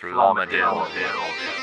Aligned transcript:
Flumadiddle. 0.00 0.88
I'm 0.88 1.59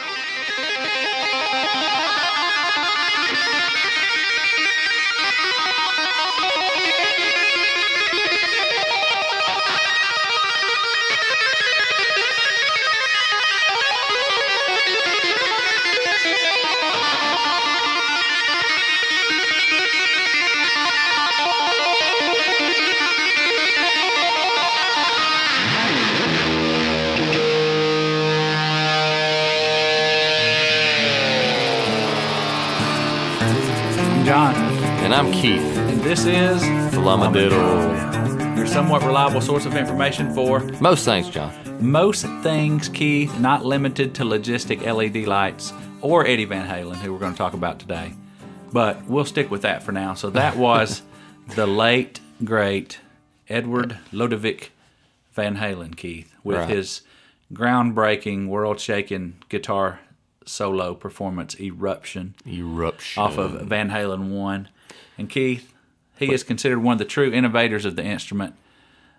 And 35.07 35.15
I'm 35.15 35.31
Keith. 35.31 35.61
and 35.61 36.01
this 36.01 36.25
is 36.25 36.61
Flumadiddle. 36.93 38.57
your 38.57 38.67
somewhat 38.67 39.03
reliable 39.03 39.39
source 39.39 39.65
of 39.65 39.73
information 39.77 40.33
for 40.33 40.59
Most 40.81 41.05
things, 41.05 41.29
John. 41.29 41.53
most 41.79 42.25
things, 42.43 42.89
Keith, 42.89 43.39
not 43.39 43.63
limited 43.63 44.13
to 44.15 44.23
logistic 44.23 44.81
LED 44.85 45.25
lights 45.25 45.71
or 46.01 46.27
Eddie 46.27 46.43
Van 46.43 46.67
Halen, 46.67 46.97
who 46.97 47.13
we're 47.13 47.19
going 47.19 47.31
to 47.31 47.37
talk 47.37 47.53
about 47.53 47.79
today. 47.79 48.11
But 48.73 49.05
we'll 49.05 49.23
stick 49.23 49.49
with 49.49 49.61
that 49.61 49.81
for 49.81 49.93
now. 49.93 50.13
So 50.13 50.29
that 50.31 50.57
was 50.67 51.03
the 51.55 51.65
late, 51.67 52.19
great 52.43 52.99
Edward 53.47 53.97
Lodovick 54.11 54.71
Van 55.31 55.55
Halen, 55.55 55.95
Keith, 55.95 56.35
with 56.43 56.57
Right. 56.57 56.67
his 56.69 57.01
groundbreaking, 57.53 58.47
world 58.47 58.81
shaking 58.81 59.35
guitar 59.47 60.01
solo 60.47 60.95
performance, 60.95 61.55
Eruption. 61.59 62.35
Eruption. 62.47 63.21
off 63.23 63.37
of 63.37 63.61
Van 63.67 63.89
Halen 63.91 64.29
1. 64.29 64.69
And 65.17 65.29
Keith, 65.29 65.73
he 66.17 66.31
is 66.31 66.43
considered 66.43 66.79
one 66.79 66.93
of 66.93 66.99
the 66.99 67.05
true 67.05 67.31
innovators 67.31 67.85
of 67.85 67.95
the 67.95 68.03
instrument. 68.03 68.55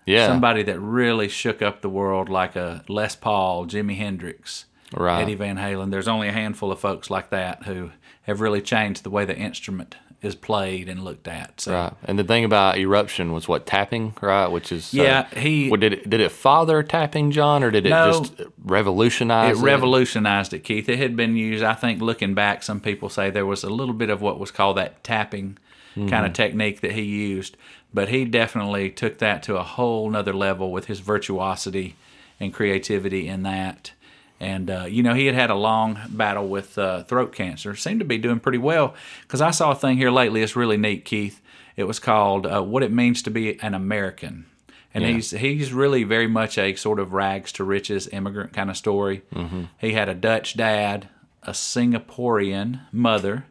yeah. 0.05 0.27
Somebody 0.27 0.63
that 0.63 0.79
really 0.79 1.27
shook 1.29 1.61
up 1.61 1.81
the 1.81 1.89
world 1.89 2.29
like 2.29 2.55
a 2.55 2.83
Les 2.87 3.15
Paul, 3.15 3.65
Jimi 3.67 3.95
Hendrix, 3.97 4.65
Right. 4.91 5.21
Eddie 5.21 5.35
Van 5.35 5.57
Halen. 5.57 5.91
There's 5.91 6.07
only 6.07 6.27
a 6.29 6.31
handful 6.31 6.71
of 6.71 6.79
folks 6.79 7.09
like 7.11 7.29
that 7.29 7.63
who 7.63 7.91
have 8.23 8.41
really 8.41 8.61
changed 8.61 9.03
the 9.03 9.09
way 9.11 9.23
the 9.23 9.37
instrument 9.37 9.95
is 10.21 10.35
played 10.35 10.89
and 10.89 11.03
looked 11.03 11.27
at. 11.27 11.61
So 11.61 11.73
Right. 11.73 11.93
And 12.03 12.19
the 12.19 12.23
thing 12.25 12.43
about 12.43 12.77
eruption 12.77 13.31
was 13.31 13.47
what 13.47 13.65
tapping, 13.65 14.13
right? 14.21 14.47
Which 14.47 14.71
is 14.71 14.93
uh, 14.93 15.01
Yeah, 15.01 15.27
he- 15.39 15.69
Well, 15.69 15.79
did 15.79 15.93
it 15.93 16.09
did 16.09 16.19
it 16.19 16.31
father 16.31 16.83
tapping, 16.83 17.31
John, 17.31 17.63
or 17.63 17.71
did 17.71 17.85
it 17.85 17.89
No. 17.89 18.11
just 18.11 18.33
revolutionize? 18.65 19.59
it 19.59 19.63
revolutionized 19.63 20.53
it, 20.53 20.63
Keith. 20.63 20.89
It 20.89 20.99
had 20.99 21.15
been 21.15 21.35
used, 21.37 21.63
I 21.63 21.73
think, 21.73 22.01
looking 22.01 22.33
back, 22.33 22.63
some 22.63 22.79
people 22.79 23.07
say 23.09 23.29
there 23.29 23.45
was 23.45 23.63
a 23.63 23.69
little 23.69 23.93
bit 23.93 24.09
of 24.09 24.21
what 24.21 24.39
was 24.39 24.51
called 24.51 24.77
that 24.77 25.03
tapping 25.03 25.57
kind 25.95 26.25
of 26.25 26.31
technique 26.31 26.79
that 26.79 26.93
he 26.93 27.01
used, 27.01 27.57
but 27.93 28.07
he 28.07 28.23
definitely 28.23 28.89
took 28.89 29.17
that 29.17 29.43
to 29.43 29.57
a 29.57 29.63
whole 29.63 30.09
nother 30.09 30.31
level 30.33 30.71
with 30.71 30.85
his 30.85 30.99
virtuosity 31.01 31.95
and 32.39 32.53
creativity 32.53 33.27
in 33.27 33.43
that. 33.43 33.91
And, 34.39 34.69
uh, 34.69 34.85
you 34.89 35.03
know, 35.03 35.13
he 35.13 35.25
had 35.25 35.35
had 35.35 35.49
a 35.49 35.55
long 35.55 35.99
battle 36.09 36.47
with 36.47 36.77
uh, 36.77 37.03
throat 37.03 37.33
cancer, 37.33 37.75
seemed 37.75 37.99
to 37.99 38.05
be 38.05 38.17
doing 38.17 38.39
pretty 38.39 38.57
well. 38.57 38.93
Because 39.23 39.41
I 39.41 39.51
saw 39.51 39.71
a 39.71 39.75
thing 39.75 39.97
here 39.97 40.11
lately, 40.11 40.41
it's 40.41 40.55
really 40.55 40.77
neat, 40.77 41.03
Keith. 41.03 41.41
It 41.75 41.83
was 41.83 41.99
called 41.99 42.45
uh, 42.47 42.61
What 42.63 42.83
It 42.83 42.91
Means 42.91 43.21
to 43.23 43.31
Be 43.31 43.59
an 43.61 43.73
American. 43.73 44.45
And 44.93 45.03
Yeah. 45.03 45.11
he's 45.11 45.31
he's 45.31 45.71
really 45.73 46.03
very 46.03 46.27
much 46.27 46.57
a 46.57 46.73
sort 46.75 46.99
of 46.99 47.13
rags 47.13 47.51
to 47.53 47.63
riches 47.63 48.07
immigrant 48.07 48.53
kind 48.53 48.69
of 48.69 48.77
story. 48.77 49.21
Mm-hmm. 49.35 49.63
He 49.77 49.93
had 49.93 50.09
a 50.09 50.15
Dutch 50.15 50.57
dad, 50.57 51.09
a 51.43 51.51
Singaporean 51.51 52.81
mother, 52.91 53.45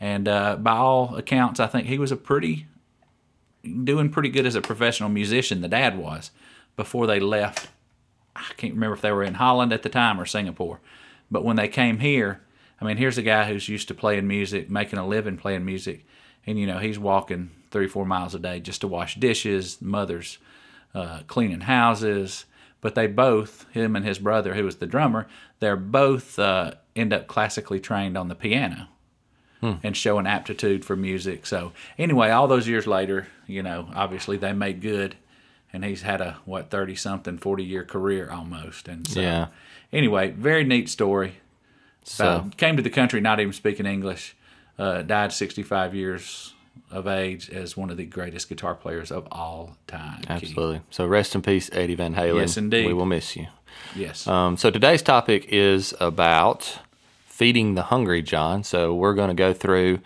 and 0.00 0.28
uh, 0.28 0.56
by 0.56 0.76
all 0.76 1.16
accounts, 1.16 1.58
I 1.58 1.66
think 1.68 1.86
he 1.86 1.98
was 1.98 2.12
a 2.12 2.16
pretty 2.16 2.66
doing 3.84 4.10
pretty 4.10 4.28
good 4.28 4.46
as 4.46 4.54
a 4.54 4.60
professional 4.60 5.08
musician. 5.08 5.60
The 5.62 5.68
dad 5.68 5.96
was 5.98 6.30
before 6.76 7.06
they 7.06 7.18
left. 7.20 7.68
I 8.38 8.54
can't 8.54 8.74
remember 8.74 8.94
if 8.94 9.02
they 9.02 9.12
were 9.12 9.24
in 9.24 9.34
Holland 9.34 9.72
at 9.72 9.82
the 9.82 9.88
time 9.88 10.20
or 10.20 10.26
Singapore, 10.26 10.80
but 11.30 11.44
when 11.44 11.56
they 11.56 11.68
came 11.68 11.98
here, 11.98 12.40
I 12.80 12.84
mean, 12.84 12.96
here's 12.96 13.18
a 13.18 13.22
guy 13.22 13.44
who's 13.44 13.68
used 13.68 13.88
to 13.88 13.94
playing 13.94 14.28
music, 14.28 14.70
making 14.70 14.98
a 14.98 15.06
living 15.06 15.36
playing 15.36 15.64
music, 15.64 16.04
and 16.46 16.58
you 16.58 16.66
know 16.66 16.78
he's 16.78 16.98
walking 16.98 17.50
three 17.70 17.88
four 17.88 18.06
miles 18.06 18.34
a 18.34 18.38
day 18.38 18.60
just 18.60 18.80
to 18.82 18.88
wash 18.88 19.16
dishes. 19.16 19.82
Mother's 19.82 20.38
uh, 20.94 21.20
cleaning 21.26 21.62
houses, 21.62 22.44
but 22.80 22.94
they 22.94 23.06
both, 23.06 23.66
him 23.72 23.96
and 23.96 24.04
his 24.04 24.18
brother, 24.18 24.54
who 24.54 24.64
was 24.64 24.76
the 24.76 24.86
drummer, 24.86 25.26
they're 25.60 25.76
both 25.76 26.38
uh, 26.38 26.72
end 26.94 27.12
up 27.12 27.26
classically 27.26 27.80
trained 27.80 28.16
on 28.16 28.28
the 28.28 28.34
piano 28.34 28.88
and 29.82 29.96
show 29.96 30.18
an 30.18 30.26
aptitude 30.26 30.84
for 30.84 30.94
music. 30.94 31.44
So 31.44 31.72
anyway, 31.98 32.30
all 32.30 32.46
those 32.46 32.68
years 32.68 32.86
later, 32.86 33.26
you 33.48 33.62
know, 33.62 33.88
obviously 33.92 34.36
they 34.36 34.52
made 34.52 34.80
good, 34.80 35.16
and 35.72 35.84
he's 35.84 36.02
had 36.02 36.20
a 36.20 36.38
what 36.44 36.70
thirty 36.70 36.94
something, 36.96 37.38
forty 37.38 37.64
year 37.64 37.84
career 37.84 38.30
almost. 38.30 38.88
And 38.88 39.06
so 39.06 39.20
Yeah. 39.20 39.46
anyway, 39.92 40.30
very 40.30 40.64
neat 40.64 40.88
story. 40.88 41.34
So 42.04 42.48
came 42.56 42.76
to 42.76 42.82
the 42.82 42.90
country 42.90 43.20
not 43.20 43.38
even 43.40 43.52
speaking 43.52 43.86
English. 43.86 44.34
Uh, 44.78 45.02
died 45.02 45.32
sixty 45.32 45.62
five 45.62 45.94
years 45.94 46.54
of 46.90 47.06
age 47.06 47.50
as 47.50 47.76
one 47.76 47.90
of 47.90 47.96
the 47.96 48.04
greatest 48.06 48.48
guitar 48.48 48.74
players 48.74 49.10
of 49.10 49.26
all 49.32 49.76
time. 49.86 50.20
Keith. 50.20 50.30
absolutely. 50.30 50.80
So 50.90 51.06
rest 51.06 51.34
in 51.34 51.42
peace, 51.42 51.68
Eddie 51.72 51.96
Van 51.96 52.14
Halen. 52.14 52.36
Yes, 52.36 52.56
indeed. 52.56 52.86
We 52.86 52.94
will 52.94 53.04
miss 53.06 53.36
you. 53.36 53.46
Yes. 53.94 54.26
Um, 54.26 54.56
so 54.56 54.70
today's 54.70 55.02
topic 55.02 55.46
is 55.48 55.92
about 56.00 56.78
feeding 57.26 57.74
the 57.74 57.82
hungry, 57.82 58.22
John. 58.22 58.64
So 58.64 58.94
we're 58.94 59.14
going 59.14 59.28
to 59.28 59.34
go 59.34 59.52
through. 59.52 60.00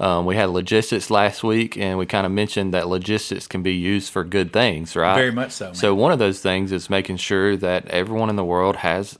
Um, 0.00 0.26
we 0.26 0.36
had 0.36 0.50
logistics 0.50 1.10
last 1.10 1.42
week, 1.42 1.76
and 1.76 1.98
we 1.98 2.06
kind 2.06 2.24
of 2.24 2.32
mentioned 2.32 2.72
that 2.74 2.88
logistics 2.88 3.46
can 3.46 3.62
be 3.62 3.74
used 3.74 4.12
for 4.12 4.22
good 4.22 4.52
things, 4.52 4.94
right? 4.94 5.16
Very 5.16 5.32
much 5.32 5.52
so, 5.52 5.66
man. 5.66 5.74
So 5.74 5.94
one 5.94 6.12
of 6.12 6.18
those 6.18 6.40
things 6.40 6.70
is 6.70 6.88
making 6.88 7.16
sure 7.16 7.56
that 7.56 7.88
everyone 7.88 8.30
in 8.30 8.36
the 8.36 8.44
world 8.44 8.76
has 8.76 9.18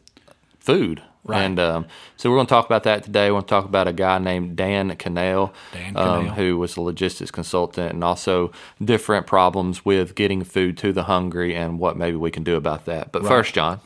food. 0.58 1.02
Right. 1.24 1.42
And 1.42 1.58
um, 1.58 1.86
so 2.16 2.30
we're 2.30 2.36
going 2.36 2.46
to 2.46 2.50
talk 2.50 2.64
about 2.64 2.84
that 2.84 3.02
today. 3.02 3.26
We're 3.26 3.34
going 3.34 3.42
to 3.42 3.48
talk 3.48 3.64
about 3.66 3.86
a 3.86 3.92
guy 3.92 4.16
named 4.18 4.56
Dan 4.56 4.96
Cannell, 4.96 5.52
Dan 5.74 5.94
um, 5.94 6.20
Cannell. 6.20 6.34
who 6.34 6.58
was 6.58 6.76
a 6.78 6.80
logistics 6.80 7.30
consultant, 7.30 7.92
and 7.92 8.02
also 8.02 8.50
different 8.82 9.26
problems 9.26 9.84
with 9.84 10.14
getting 10.14 10.42
food 10.42 10.78
to 10.78 10.92
the 10.92 11.02
hungry 11.02 11.54
and 11.54 11.78
what 11.78 11.98
maybe 11.98 12.16
we 12.16 12.30
can 12.30 12.44
do 12.44 12.56
about 12.56 12.86
that. 12.86 13.12
But 13.12 13.26
first, 13.26 13.52
John, 13.52 13.80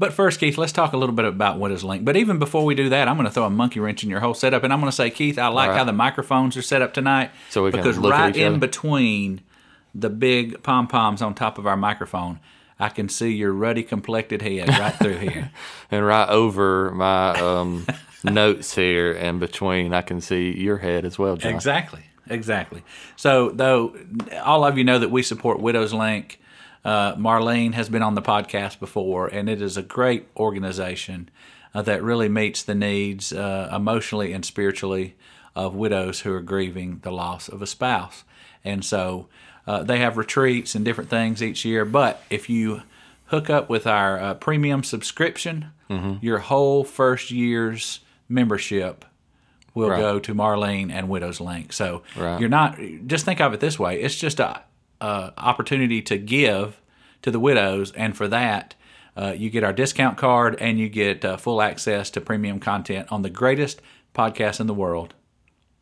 But 0.00 0.14
first, 0.14 0.40
Keith, 0.40 0.56
let's 0.56 0.72
talk 0.72 0.94
a 0.94 0.96
little 0.96 1.14
bit 1.14 1.26
about 1.26 1.58
what 1.58 1.70
is 1.70 1.84
linked. 1.84 2.06
But 2.06 2.16
even 2.16 2.38
before 2.38 2.64
we 2.64 2.74
do 2.74 2.88
that, 2.88 3.06
I'm 3.06 3.16
going 3.16 3.26
to 3.26 3.30
throw 3.30 3.44
a 3.44 3.50
monkey 3.50 3.80
wrench 3.80 4.02
in 4.02 4.08
your 4.08 4.20
whole 4.20 4.32
setup, 4.32 4.64
and 4.64 4.72
I'm 4.72 4.80
going 4.80 4.90
to 4.90 4.96
say, 4.96 5.10
Keith, 5.10 5.38
I 5.38 5.48
like 5.48 5.68
right. 5.68 5.76
how 5.76 5.84
the 5.84 5.92
microphones 5.92 6.56
are 6.56 6.62
set 6.62 6.80
up 6.80 6.94
tonight. 6.94 7.30
So 7.50 7.64
we 7.64 7.70
can 7.70 7.80
because 7.80 7.98
right 7.98 8.34
in 8.34 8.54
other? 8.54 8.58
between 8.60 9.42
the 9.94 10.08
big 10.08 10.62
pom 10.62 10.86
poms 10.86 11.20
on 11.20 11.34
top 11.34 11.58
of 11.58 11.66
our 11.66 11.76
microphone, 11.76 12.40
I 12.78 12.88
can 12.88 13.10
see 13.10 13.28
your 13.28 13.52
ruddy 13.52 13.82
complected 13.82 14.40
head 14.40 14.70
right 14.70 14.94
through 14.94 15.18
here. 15.18 15.50
and 15.90 16.02
right 16.06 16.30
over 16.30 16.92
my 16.92 17.38
um, 17.38 17.86
notes 18.24 18.74
here 18.74 19.12
and 19.12 19.38
between, 19.38 19.92
I 19.92 20.00
can 20.00 20.22
see 20.22 20.58
your 20.58 20.78
head 20.78 21.04
as 21.04 21.18
well, 21.18 21.36
John. 21.36 21.52
Exactly. 21.52 22.04
Exactly. 22.26 22.82
So, 23.16 23.50
though, 23.50 23.94
all 24.42 24.64
of 24.64 24.78
you 24.78 24.84
know 24.84 24.98
that 24.98 25.10
we 25.10 25.22
support 25.22 25.60
Widows 25.60 25.92
Link. 25.92 26.39
Uh, 26.84 27.14
Marlene 27.16 27.74
has 27.74 27.88
been 27.88 28.02
on 28.02 28.14
the 28.14 28.22
podcast 28.22 28.78
before, 28.80 29.28
and 29.28 29.48
it 29.48 29.60
is 29.60 29.76
a 29.76 29.82
great 29.82 30.26
organization 30.36 31.28
uh, 31.74 31.82
that 31.82 32.02
really 32.02 32.28
meets 32.28 32.62
the 32.62 32.74
needs 32.74 33.32
uh, 33.32 33.70
emotionally 33.74 34.32
and 34.32 34.44
spiritually 34.44 35.14
of 35.54 35.74
widows 35.74 36.20
who 36.20 36.32
are 36.32 36.40
grieving 36.40 37.00
the 37.02 37.10
loss 37.12 37.48
of 37.48 37.60
a 37.60 37.66
spouse. 37.66 38.24
And 38.64 38.84
so 38.84 39.26
uh, 39.66 39.82
they 39.82 39.98
have 39.98 40.16
retreats 40.16 40.74
and 40.74 40.84
different 40.84 41.10
things 41.10 41.42
each 41.42 41.64
year. 41.64 41.84
But 41.84 42.22
if 42.30 42.48
you 42.48 42.82
hook 43.26 43.50
up 43.50 43.68
with 43.68 43.86
our 43.86 44.18
uh, 44.18 44.34
premium 44.34 44.82
subscription, 44.82 45.72
your 46.20 46.38
whole 46.38 46.84
first 46.84 47.32
year's 47.32 47.98
membership 48.28 49.04
will 49.74 49.90
Right. 49.90 49.98
go 49.98 50.18
to 50.20 50.34
Marlene 50.34 50.90
and 50.92 51.08
Widows 51.08 51.40
Link. 51.40 51.72
So 51.72 52.02
Right. 52.16 52.38
you're 52.40 52.48
not 52.48 52.78
just 53.06 53.24
think 53.24 53.40
of 53.40 53.52
it 53.54 53.58
this 53.60 53.76
way: 53.76 54.00
it's 54.00 54.14
just 54.16 54.38
a, 54.38 54.62
a 55.00 55.32
opportunity 55.38 56.02
to 56.02 56.18
give 56.18 56.80
to 57.22 57.30
the 57.30 57.40
widows, 57.40 57.92
and 57.92 58.16
for 58.16 58.28
that. 58.28 58.74
Uh, 59.16 59.34
you 59.36 59.50
get 59.50 59.64
our 59.64 59.72
discount 59.72 60.16
card 60.16 60.56
and 60.60 60.78
you 60.78 60.88
get 60.88 61.24
uh, 61.24 61.36
full 61.36 61.60
access 61.60 62.08
to 62.10 62.20
premium 62.20 62.60
content 62.60 63.06
on 63.10 63.22
the 63.22 63.28
greatest 63.28 63.82
podcast 64.14 64.60
in 64.60 64.66
the 64.68 64.72
world, 64.72 65.14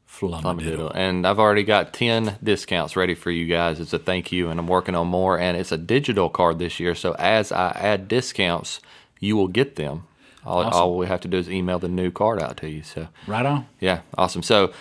Flumadiddle. 0.08 0.90
And 0.94 1.26
I've 1.26 1.38
already 1.38 1.62
got 1.62 1.92
10 1.92 2.38
discounts 2.42 2.96
ready 2.96 3.14
for 3.14 3.30
you 3.30 3.46
guys 3.46 3.78
as 3.80 3.92
a 3.92 3.98
thank 3.98 4.32
you, 4.32 4.48
and 4.48 4.58
I'm 4.58 4.66
working 4.66 4.94
on 4.94 5.06
more. 5.06 5.38
And 5.38 5.56
it's 5.56 5.70
a 5.70 5.76
digital 5.78 6.30
card 6.30 6.58
this 6.58 6.80
year. 6.80 6.94
So 6.94 7.12
as 7.18 7.52
I 7.52 7.70
add 7.72 8.08
discounts, 8.08 8.80
you 9.20 9.36
will 9.36 9.48
get 9.48 9.76
them. 9.76 10.04
All, 10.44 10.64
all 10.64 10.96
we 10.96 11.06
have 11.06 11.20
to 11.20 11.28
do 11.28 11.36
is 11.36 11.50
email 11.50 11.78
the 11.78 11.88
new 11.88 12.10
card 12.10 12.40
out 12.42 12.56
to 12.58 12.68
you. 12.70 12.82
So, 12.82 13.08
Right 13.26 13.44
on. 13.44 13.66
yeah, 13.78 14.00
awesome. 14.16 14.42
So, 14.42 14.72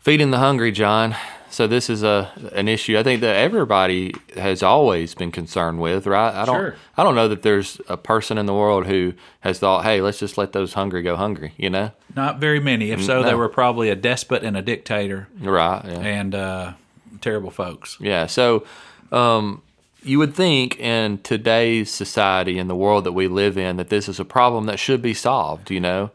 Feeding 0.00 0.32
the 0.32 0.38
hungry, 0.38 0.70
John. 0.72 1.16
So 1.54 1.68
this 1.68 1.88
is 1.88 2.02
a 2.02 2.32
an 2.52 2.66
issue 2.66 2.98
I 2.98 3.04
think 3.04 3.20
that 3.20 3.36
everybody 3.36 4.12
has 4.34 4.60
always 4.60 5.14
been 5.14 5.30
concerned 5.30 5.80
with, 5.80 6.04
right? 6.04 6.34
I 6.34 6.44
don't 6.44 6.56
Sure. 6.56 6.74
I 6.96 7.04
don't 7.04 7.14
know 7.14 7.28
that 7.28 7.42
there's 7.42 7.80
a 7.88 7.96
person 7.96 8.38
in 8.38 8.46
the 8.46 8.52
world 8.52 8.86
who 8.86 9.12
has 9.40 9.60
thought, 9.60 9.84
"Hey, 9.84 10.00
let's 10.00 10.18
just 10.18 10.36
let 10.36 10.52
those 10.52 10.74
hungry 10.74 11.02
go 11.02 11.14
hungry," 11.14 11.52
you 11.56 11.70
know? 11.70 11.92
Not 12.16 12.40
very 12.40 12.58
many. 12.58 12.90
If 12.90 13.04
so, 13.04 13.22
they 13.22 13.34
were 13.34 13.48
probably 13.48 13.88
a 13.88 13.94
despot 13.94 14.42
and 14.42 14.56
a 14.56 14.62
dictator 14.62 15.28
Right. 15.40 15.82
Yeah. 15.84 16.00
and 16.00 16.34
uh, 16.34 16.72
terrible 17.20 17.52
folks. 17.52 17.98
Yeah. 18.00 18.26
So, 18.26 18.64
um, 19.12 19.62
you 20.02 20.18
would 20.18 20.34
think 20.34 20.80
in 20.80 21.18
today's 21.18 21.88
society, 21.88 22.58
in 22.58 22.66
the 22.66 22.74
world 22.76 23.04
that 23.04 23.12
we 23.12 23.28
live 23.28 23.56
in, 23.56 23.76
that 23.76 23.90
this 23.90 24.08
is 24.08 24.18
a 24.18 24.24
problem 24.24 24.66
that 24.66 24.80
should 24.80 25.00
be 25.00 25.14
solved. 25.14 25.70
You 25.70 25.80
know, 25.80 26.10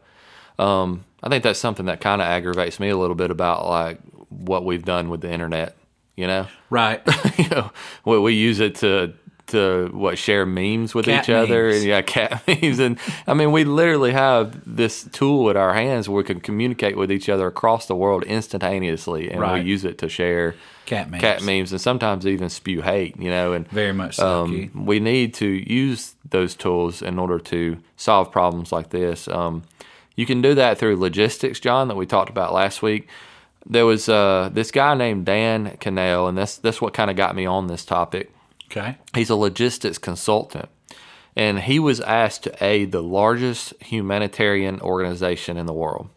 um, 0.58 1.04
I 1.22 1.30
think 1.30 1.44
that's 1.44 1.58
something 1.58 1.86
that 1.86 2.02
kind 2.02 2.20
of 2.20 2.28
aggravates 2.28 2.78
me 2.78 2.90
a 2.90 2.98
little 2.98 3.16
bit 3.16 3.30
about 3.30 3.66
like 3.66 4.00
what 4.30 4.64
we've 4.64 4.84
done 4.84 5.10
with 5.10 5.20
the 5.20 5.30
internet. 5.30 5.76
You 6.16 6.26
know, 6.26 6.46
Right. 6.70 7.00
you 7.38 7.48
know, 7.48 7.70
we, 8.04 8.18
we 8.18 8.34
use 8.34 8.60
it 8.60 8.76
to 8.76 9.12
to 9.48 9.90
what 9.92 10.16
share 10.16 10.46
memes 10.46 10.94
with 10.94 11.06
Cat 11.06 11.24
each 11.24 11.30
other 11.30 11.70
and 11.70 11.82
yeah, 11.82 12.02
cat 12.02 12.40
memes, 12.62 12.78
and 12.78 12.96
I 13.26 13.34
mean, 13.34 13.50
we 13.50 13.64
literally 13.64 14.12
have 14.12 14.60
this 14.64 15.02
tool 15.10 15.50
at 15.50 15.56
our 15.56 15.74
hands 15.74 16.08
where 16.08 16.18
we 16.18 16.22
can 16.24 16.40
communicate 16.40 16.96
with 16.96 17.10
each 17.10 17.28
other 17.28 17.48
across 17.48 17.86
the 17.86 17.96
world 17.96 18.22
instantaneously, 18.24 19.28
and 19.30 19.40
Right. 19.40 19.64
we 19.64 19.68
use 19.68 19.84
it 19.84 19.98
to 19.98 20.08
share 20.08 20.54
Cat 20.86 21.10
memes. 21.10 21.20
cat 21.20 21.42
memes, 21.42 21.72
and 21.72 21.80
sometimes 21.80 22.26
even 22.26 22.48
spew 22.48 22.82
hate. 22.82 23.16
You 23.18 23.30
know, 23.30 23.52
and 23.52 23.66
Very 23.70 23.92
much 23.92 24.16
so. 24.16 24.44
Um, 24.44 24.70
we 24.74 25.00
need 25.00 25.34
to 25.34 25.46
use 25.46 26.14
those 26.28 26.54
tools 26.54 27.02
in 27.02 27.18
order 27.18 27.38
to 27.40 27.78
solve 27.96 28.30
problems 28.30 28.70
like 28.72 28.90
this. 28.90 29.26
Um, 29.26 29.62
you 30.14 30.26
can 30.26 30.42
do 30.42 30.54
that 30.54 30.78
through 30.78 30.96
logistics, 30.96 31.58
John, 31.58 31.88
that 31.88 31.96
we 31.96 32.06
talked 32.06 32.30
about 32.30 32.52
last 32.52 32.82
week. 32.82 33.08
There 33.70 33.86
was 33.86 34.08
uh, 34.08 34.50
this 34.52 34.70
guy 34.72 34.94
named 34.94 35.26
Dan 35.26 35.76
Cannell, 35.78 36.26
and 36.28 36.36
that's 36.36 36.56
that's 36.58 36.80
what 36.80 36.92
kind 36.92 37.08
of 37.10 37.16
got 37.16 37.34
me 37.36 37.46
on 37.46 37.68
this 37.68 37.84
topic. 37.84 38.32
Okay. 38.70 38.96
He's 39.14 39.30
a 39.30 39.36
logistics 39.36 39.96
consultant, 39.98 40.68
and 41.36 41.60
he 41.60 41.78
was 41.78 42.00
asked 42.00 42.42
to 42.44 42.64
aid 42.64 42.90
the 42.92 43.02
largest 43.02 43.74
humanitarian 43.82 44.80
organization 44.80 45.56
in 45.56 45.66
the 45.66 45.72
world. 45.72 46.08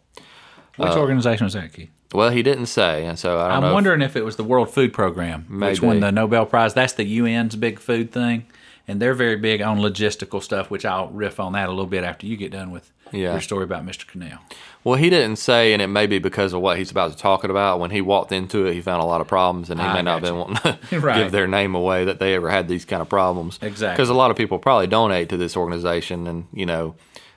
Which 0.76 0.90
organization 0.92 1.44
was 1.44 1.52
that, 1.54 1.72
Keith? 1.72 1.90
Well, 2.12 2.30
he 2.30 2.42
didn't 2.42 2.66
say, 2.66 3.06
and 3.06 3.18
so 3.18 3.38
I 3.40 3.48
don't 3.48 3.56
I'm 3.56 3.60
know. 3.62 3.68
if- 3.68 3.74
wondering 3.74 4.02
if 4.02 4.16
it 4.16 4.24
was 4.24 4.36
the 4.36 4.44
World 4.44 4.70
Food 4.70 4.92
Program, 4.92 5.46
which 5.60 5.80
won 5.80 6.00
the 6.00 6.10
Nobel 6.12 6.46
Prize. 6.46 6.74
That's 6.74 6.92
the 6.92 7.04
UN's 7.20 7.54
big 7.56 7.78
food 7.78 8.10
thing, 8.12 8.46
and 8.88 9.00
they're 9.00 9.14
very 9.14 9.36
big 9.36 9.62
on 9.62 9.78
logistical 9.78 10.42
stuff. 10.42 10.70
Which 10.70 10.84
I'll 10.84 11.08
riff 11.10 11.38
on 11.40 11.52
that 11.52 11.66
a 11.68 11.70
little 11.72 11.86
bit 11.86 12.02
after 12.04 12.26
you 12.26 12.36
get 12.36 12.50
done 12.52 12.70
with 12.72 12.90
Yeah. 13.14 13.32
your 13.32 13.40
story 13.40 13.64
about 13.64 13.84
Mr. 13.86 14.06
Cannell. 14.06 14.38
Well, 14.82 14.96
he 14.96 15.08
didn't 15.08 15.36
say, 15.36 15.72
and 15.72 15.80
it 15.80 15.86
may 15.86 16.06
be 16.06 16.18
because 16.18 16.52
of 16.52 16.60
what 16.60 16.76
he's 16.76 16.90
about 16.90 17.10
to 17.12 17.16
talk 17.16 17.42
about. 17.44 17.80
When 17.80 17.90
he 17.90 18.02
walked 18.02 18.32
into 18.32 18.66
it, 18.66 18.74
he 18.74 18.82
found 18.82 19.02
a 19.02 19.06
lot 19.06 19.22
of 19.22 19.26
problems, 19.28 19.70
and 19.70 19.80
he 19.80 19.86
I 19.86 19.94
may 19.94 20.02
not 20.02 20.14
have 20.20 20.22
been 20.22 20.36
wanting 20.36 20.56
to 20.56 20.78
Right. 21.00 21.18
give 21.22 21.32
their 21.32 21.46
name 21.48 21.74
away 21.74 22.04
that 22.04 22.18
they 22.18 22.34
ever 22.34 22.50
had 22.50 22.68
these 22.68 22.84
kind 22.84 23.00
of 23.00 23.08
problems. 23.08 23.58
Exactly. 23.62 23.94
Because 23.96 24.10
a 24.10 24.14
lot 24.14 24.30
of 24.30 24.36
people 24.36 24.58
probably 24.58 24.86
donate 24.86 25.30
to 25.30 25.36
this 25.38 25.56
organization, 25.56 26.26
and 26.26 26.46
you 26.52 26.66
know, 26.66 26.96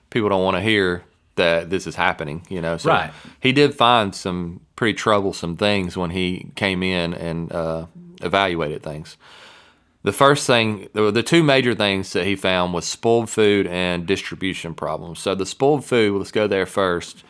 people 0.09 0.27
don't 0.27 0.43
want 0.43 0.57
to 0.57 0.61
hear 0.61 1.03
that 1.35 1.69
this 1.69 1.87
is 1.87 1.95
happening. 1.95 2.41
You 2.49 2.61
know, 2.61 2.75
so 2.77 2.89
Right. 2.89 3.11
he 3.39 3.53
did 3.53 3.73
find 3.73 4.13
some 4.13 4.59
pretty 4.75 4.95
troublesome 4.95 5.55
things 5.55 5.95
when 5.95 6.09
he 6.09 6.51
came 6.55 6.83
in 6.83 7.13
and 7.13 7.49
uh, 7.53 7.85
evaluated 8.21 8.83
things. 8.83 9.15
The 10.03 10.11
first 10.13 10.47
thing, 10.47 10.87
the 10.93 11.11
the 11.11 11.23
two 11.23 11.43
major 11.43 11.75
things 11.75 12.13
that 12.13 12.25
he 12.25 12.35
found 12.35 12.73
was 12.73 12.85
spoiled 12.85 13.29
food 13.29 13.67
and 13.67 14.05
distribution 14.05 14.73
problems. 14.73 15.19
So 15.19 15.35
the 15.35 15.45
spoiled 15.45 15.83
food, 15.85 16.17
let's 16.17 16.31
go 16.31 16.47
there 16.47 16.65
first. 16.65 17.23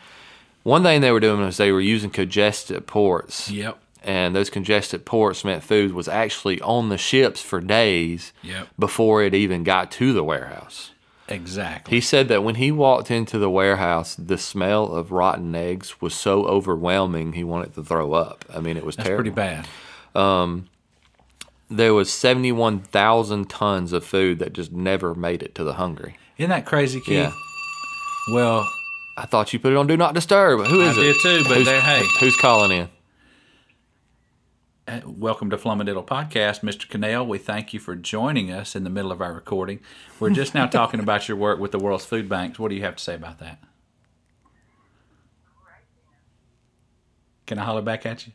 One 0.62 0.82
thing 0.82 1.00
they 1.00 1.10
were 1.12 1.20
doing 1.20 1.40
was 1.40 1.56
they 1.56 1.72
were 1.72 1.80
using 1.80 2.10
congested 2.10 2.86
ports. 2.86 3.50
Yep. 3.50 3.78
And 4.04 4.34
those 4.36 4.48
congested 4.50 5.04
ports 5.04 5.44
meant 5.44 5.62
food 5.64 5.92
was 5.92 6.08
actually 6.08 6.60
on 6.60 6.88
the 6.88 6.98
ships 6.98 7.40
for 7.42 7.60
days 7.60 8.32
Yep. 8.42 8.68
before 8.78 9.22
it 9.22 9.34
even 9.34 9.64
got 9.64 9.90
to 9.92 10.12
the 10.12 10.22
warehouse. 10.22 10.92
Exactly. 11.28 11.94
He 11.96 12.00
said 12.00 12.28
that 12.28 12.42
when 12.44 12.54
he 12.54 12.70
walked 12.72 13.10
into 13.10 13.38
the 13.38 13.50
warehouse, 13.50 14.14
the 14.14 14.38
smell 14.38 14.86
of 14.94 15.10
rotten 15.10 15.54
eggs 15.54 16.00
was 16.00 16.14
so 16.14 16.46
overwhelming 16.46 17.32
he 17.32 17.44
wanted 17.44 17.74
to 17.74 17.82
throw 17.82 18.12
up. 18.12 18.44
I 18.54 18.60
mean, 18.60 18.76
it 18.76 18.84
was 18.84 18.96
That's 18.96 19.06
terrible 19.08 19.32
pretty 19.32 19.34
bad. 19.34 19.66
Um, 20.14 20.68
there 21.70 21.94
was 21.94 22.12
71,000 22.12 23.48
tons 23.50 23.92
of 23.92 24.04
food 24.04 24.38
that 24.38 24.52
just 24.52 24.72
never 24.72 25.14
made 25.14 25.42
it 25.42 25.54
to 25.56 25.64
the 25.64 25.74
hungry. 25.74 26.16
Isn't 26.38 26.50
that 26.50 26.66
crazy, 26.66 27.00
Keith? 27.00 27.14
Yeah. 27.16 27.32
Well, 28.32 28.68
I 29.16 29.26
thought 29.26 29.52
you 29.52 29.58
put 29.58 29.72
it 29.72 29.76
on 29.76 29.86
Do 29.86 29.96
Not 29.96 30.14
Disturb. 30.14 30.60
Who 30.66 30.80
is 30.82 30.96
I 30.96 31.00
it? 31.00 31.04
did 31.04 31.16
too, 31.22 31.44
but 31.48 31.58
who's, 31.58 31.68
hey. 31.68 32.02
Who's 32.20 32.36
calling 32.36 32.70
in? 32.72 32.88
uh, 34.86 35.00
welcome 35.04 35.50
to 35.50 35.56
Flumadiddle 35.58 36.06
Podcast, 36.06 36.60
Mr. 36.60 36.88
Cannell. 36.88 37.26
We 37.26 37.36
thank 37.38 37.74
you 37.74 37.80
for 37.80 37.94
joining 37.94 38.50
us 38.50 38.74
in 38.74 38.84
the 38.84 38.90
middle 38.90 39.12
of 39.12 39.20
our 39.20 39.32
recording. 39.34 39.80
We're 40.18 40.30
just 40.30 40.54
now 40.54 40.66
talking 40.66 41.00
about 41.00 41.28
your 41.28 41.36
work 41.36 41.58
with 41.60 41.72
the 41.72 41.78
World's 41.78 42.06
Food 42.06 42.28
Banks. 42.28 42.58
What 42.58 42.68
do 42.70 42.74
you 42.76 42.82
have 42.82 42.96
to 42.96 43.04
say 43.04 43.14
about 43.14 43.38
that? 43.40 43.58
Can 47.46 47.58
I 47.58 47.64
holler 47.64 47.82
back 47.82 48.06
at 48.06 48.26
you? 48.26 48.32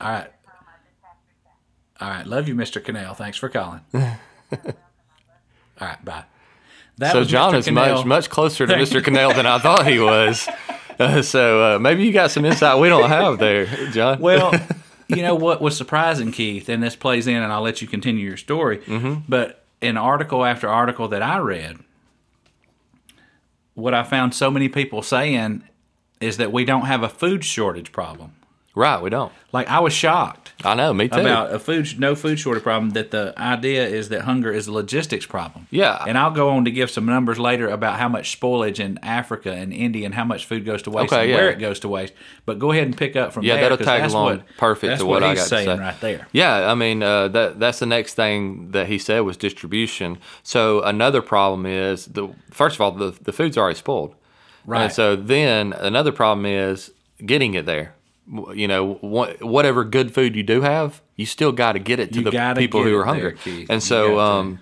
All 0.00 0.10
right. 0.10 0.30
All 2.00 2.08
right. 2.08 2.26
Love 2.26 2.48
you, 2.48 2.54
Mr. 2.54 2.82
Cannell. 2.82 3.14
Thanks 3.14 3.38
for 3.38 3.48
calling. 3.48 3.80
All 3.94 4.16
right. 5.80 6.04
Bye. 6.04 6.24
That 6.98 7.12
So 7.12 7.24
John 7.24 7.54
Mr. 7.54 7.58
is 7.58 7.64
Cannell. 7.66 7.96
much 7.96 8.06
much 8.06 8.30
closer 8.30 8.66
to 8.66 8.74
Mr. 8.74 9.02
Cannell 9.02 9.32
than 9.32 9.46
I 9.46 9.58
thought 9.58 9.86
he 9.86 9.98
was. 9.98 10.48
Uh, 11.00 11.22
so 11.22 11.76
uh, 11.76 11.78
maybe 11.78 12.04
you 12.04 12.12
got 12.12 12.28
some 12.28 12.44
insight 12.44 12.80
we 12.80 12.88
don't 12.88 13.08
have 13.08 13.38
there, 13.38 13.66
John. 13.92 14.18
Well, 14.18 14.52
you 15.08 15.22
know 15.22 15.36
what 15.36 15.62
was 15.62 15.76
surprising, 15.76 16.32
Keith, 16.32 16.68
and 16.68 16.82
this 16.82 16.96
plays 16.96 17.28
in, 17.28 17.36
and 17.36 17.52
I'll 17.52 17.62
let 17.62 17.80
you 17.80 17.86
continue 17.86 18.26
your 18.26 18.36
story. 18.36 18.78
Mm-hmm. 18.78 19.20
But 19.28 19.62
in 19.80 19.96
article 19.96 20.44
after 20.44 20.68
article 20.68 21.06
that 21.06 21.22
I 21.22 21.38
read, 21.38 21.78
what 23.74 23.94
I 23.94 24.02
found 24.02 24.34
so 24.34 24.50
many 24.50 24.68
people 24.68 25.02
saying 25.02 25.62
is 26.20 26.36
that 26.38 26.50
we 26.52 26.64
don't 26.64 26.86
have 26.86 27.04
a 27.04 27.08
food 27.08 27.44
shortage 27.44 27.92
problem. 27.92 28.34
Right, 28.78 29.02
we 29.02 29.10
don't. 29.10 29.32
Like 29.52 29.68
I 29.68 29.80
was 29.80 29.94
shocked 29.94 30.52
I 30.62 30.74
know, 30.74 30.92
me 30.92 31.08
too. 31.08 31.20
about 31.20 31.54
a 31.54 31.58
food 31.58 31.98
no 31.98 32.14
food 32.14 32.38
shortage 32.38 32.62
problem. 32.62 32.90
That 32.90 33.10
the 33.10 33.32
idea 33.38 33.86
is 33.86 34.10
that 34.10 34.22
hunger 34.22 34.52
is 34.52 34.66
a 34.66 34.72
logistics 34.72 35.24
problem. 35.24 35.66
Yeah. 35.70 36.04
and 36.06 36.18
I'll 36.18 36.30
go 36.32 36.50
on 36.50 36.64
to 36.66 36.70
give 36.70 36.90
some 36.90 37.06
numbers 37.06 37.38
later 37.38 37.68
about 37.68 37.98
how 37.98 38.08
much 38.10 38.38
spoilage 38.38 38.78
in 38.78 38.98
Africa 39.02 39.52
and 39.52 39.72
India 39.72 40.04
and 40.04 40.14
how 40.14 40.24
much 40.24 40.44
food 40.44 40.66
goes 40.66 40.82
to 40.82 40.90
waste 40.90 41.12
Okay, 41.12 41.22
and 41.22 41.30
yeah. 41.30 41.36
where 41.36 41.50
it 41.50 41.58
goes 41.58 41.80
to 41.80 41.88
waste. 41.88 42.12
But 42.44 42.58
go 42.58 42.72
ahead 42.72 42.84
and 42.84 42.96
pick 42.96 43.16
up 43.16 43.32
from 43.32 43.44
Yeah, 43.44 43.54
there. 43.54 43.70
that'll 43.70 43.84
tag 43.86 44.10
along 44.10 44.24
what- 44.26 44.56
perfect 44.58 45.00
to 45.00 45.06
what 45.06 45.22
I 45.22 45.30
he's 45.30 45.38
got 45.38 45.42
to 45.44 45.48
saying 45.48 45.66
say. 45.68 45.78
right 45.78 46.00
there. 46.02 46.26
Yeah, 46.32 46.70
I 46.70 46.74
mean 46.74 47.02
uh, 47.02 47.28
that 47.28 47.58
that's 47.58 47.78
the 47.78 47.86
next 47.86 48.14
thing 48.14 48.70
that 48.72 48.86
he 48.88 48.98
said 48.98 49.20
was 49.20 49.36
distribution. 49.38 50.18
So 50.42 50.82
another 50.82 51.22
problem 51.22 51.64
is 51.64 52.04
the 52.06 52.28
first 52.50 52.76
of 52.76 52.80
all 52.82 52.90
the 52.92 53.16
the 53.22 53.32
food's 53.32 53.56
already 53.56 53.78
spoiled, 53.78 54.14
Right. 54.66 54.82
And 54.84 54.92
so 54.92 55.16
then 55.16 55.72
another 55.72 56.12
problem 56.12 56.44
is 56.44 56.92
getting 57.24 57.54
it 57.54 57.64
there. 57.64 57.94
You 58.54 58.68
know, 58.68 58.98
wha- 59.02 59.34
whatever 59.40 59.84
good 59.84 60.12
food 60.12 60.36
you 60.36 60.42
do 60.42 60.60
have, 60.60 61.00
you 61.16 61.24
still 61.26 61.52
got 61.52 61.72
to 61.72 61.78
get 61.78 61.98
it 61.98 62.12
to 62.12 62.18
You 62.20 62.30
the 62.30 62.54
people 62.56 62.82
who 62.82 62.96
are 62.96 63.04
hungry. 63.04 63.36
there, 63.44 63.64
And 63.70 63.82
so, 63.82 64.20
um, 64.20 64.58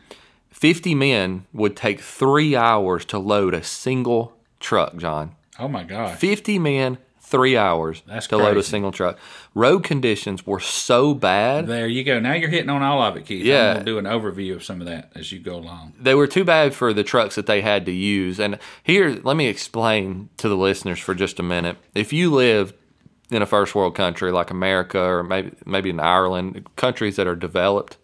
fifty 0.51 0.95
men 0.95 1.47
would 1.53 1.77
take 1.77 2.01
three 2.01 2.55
hours 2.57 3.05
to 3.07 3.19
load 3.19 3.55
a 3.55 3.63
single 3.63 4.33
truck, 4.61 4.97
John. 4.97 5.35
Oh 5.59 5.69
my 5.69 5.85
gosh. 5.85 6.17
50 6.19 6.59
men, 6.59 6.99
three 7.21 7.57
hours 7.57 8.03
That's 8.07 8.27
to 8.29 8.37
load 8.37 8.57
a 8.59 8.63
single 8.63 8.93
truck. 8.93 9.19
Road 9.55 9.83
conditions 9.85 10.47
were 10.47 10.61
so 10.61 11.15
bad. 11.15 11.67
There 11.67 11.87
you 11.89 12.05
go. 12.05 12.21
Now 12.21 12.35
you're 12.35 12.51
hitting 12.51 12.69
on 12.71 12.83
all 12.83 13.01
of 13.03 13.17
it, 13.17 13.25
Keith. 13.27 13.45
Yeah. 13.45 13.71
I'm 13.71 13.73
gonna 13.77 13.85
do 13.85 13.99
an 13.99 14.05
overview 14.05 14.55
of 14.55 14.63
some 14.63 14.81
of 14.81 14.87
that 14.87 15.11
as 15.15 15.33
you 15.33 15.39
go 15.39 15.57
along. 15.57 15.95
They 15.99 16.15
were 16.15 16.27
too 16.27 16.45
bad 16.45 16.75
for 16.75 16.93
the 16.93 17.03
trucks 17.03 17.35
that 17.37 17.47
they 17.47 17.63
had 17.63 17.85
to 17.87 17.93
use. 17.93 18.39
And 18.39 18.59
here, 18.83 19.19
let 19.25 19.37
me 19.37 19.47
explain 19.47 20.29
to 20.37 20.49
the 20.49 20.57
listeners 20.57 20.99
for 21.01 21.15
just 21.15 21.41
a 21.41 21.43
minute. 21.43 21.79
If 21.95 22.13
you 22.13 22.31
live 22.31 22.75
in 23.31 23.43
a 23.43 23.47
first 23.47 23.75
world 23.75 23.95
country 23.95 24.31
like 24.33 24.51
America 24.51 25.01
or 25.01 25.23
maybe 25.23 25.51
maybe 25.65 25.91
in 25.91 26.01
Ireland, 26.01 26.67
countries 26.77 27.17
that 27.17 27.27
are 27.27 27.37
developed, 27.37 27.97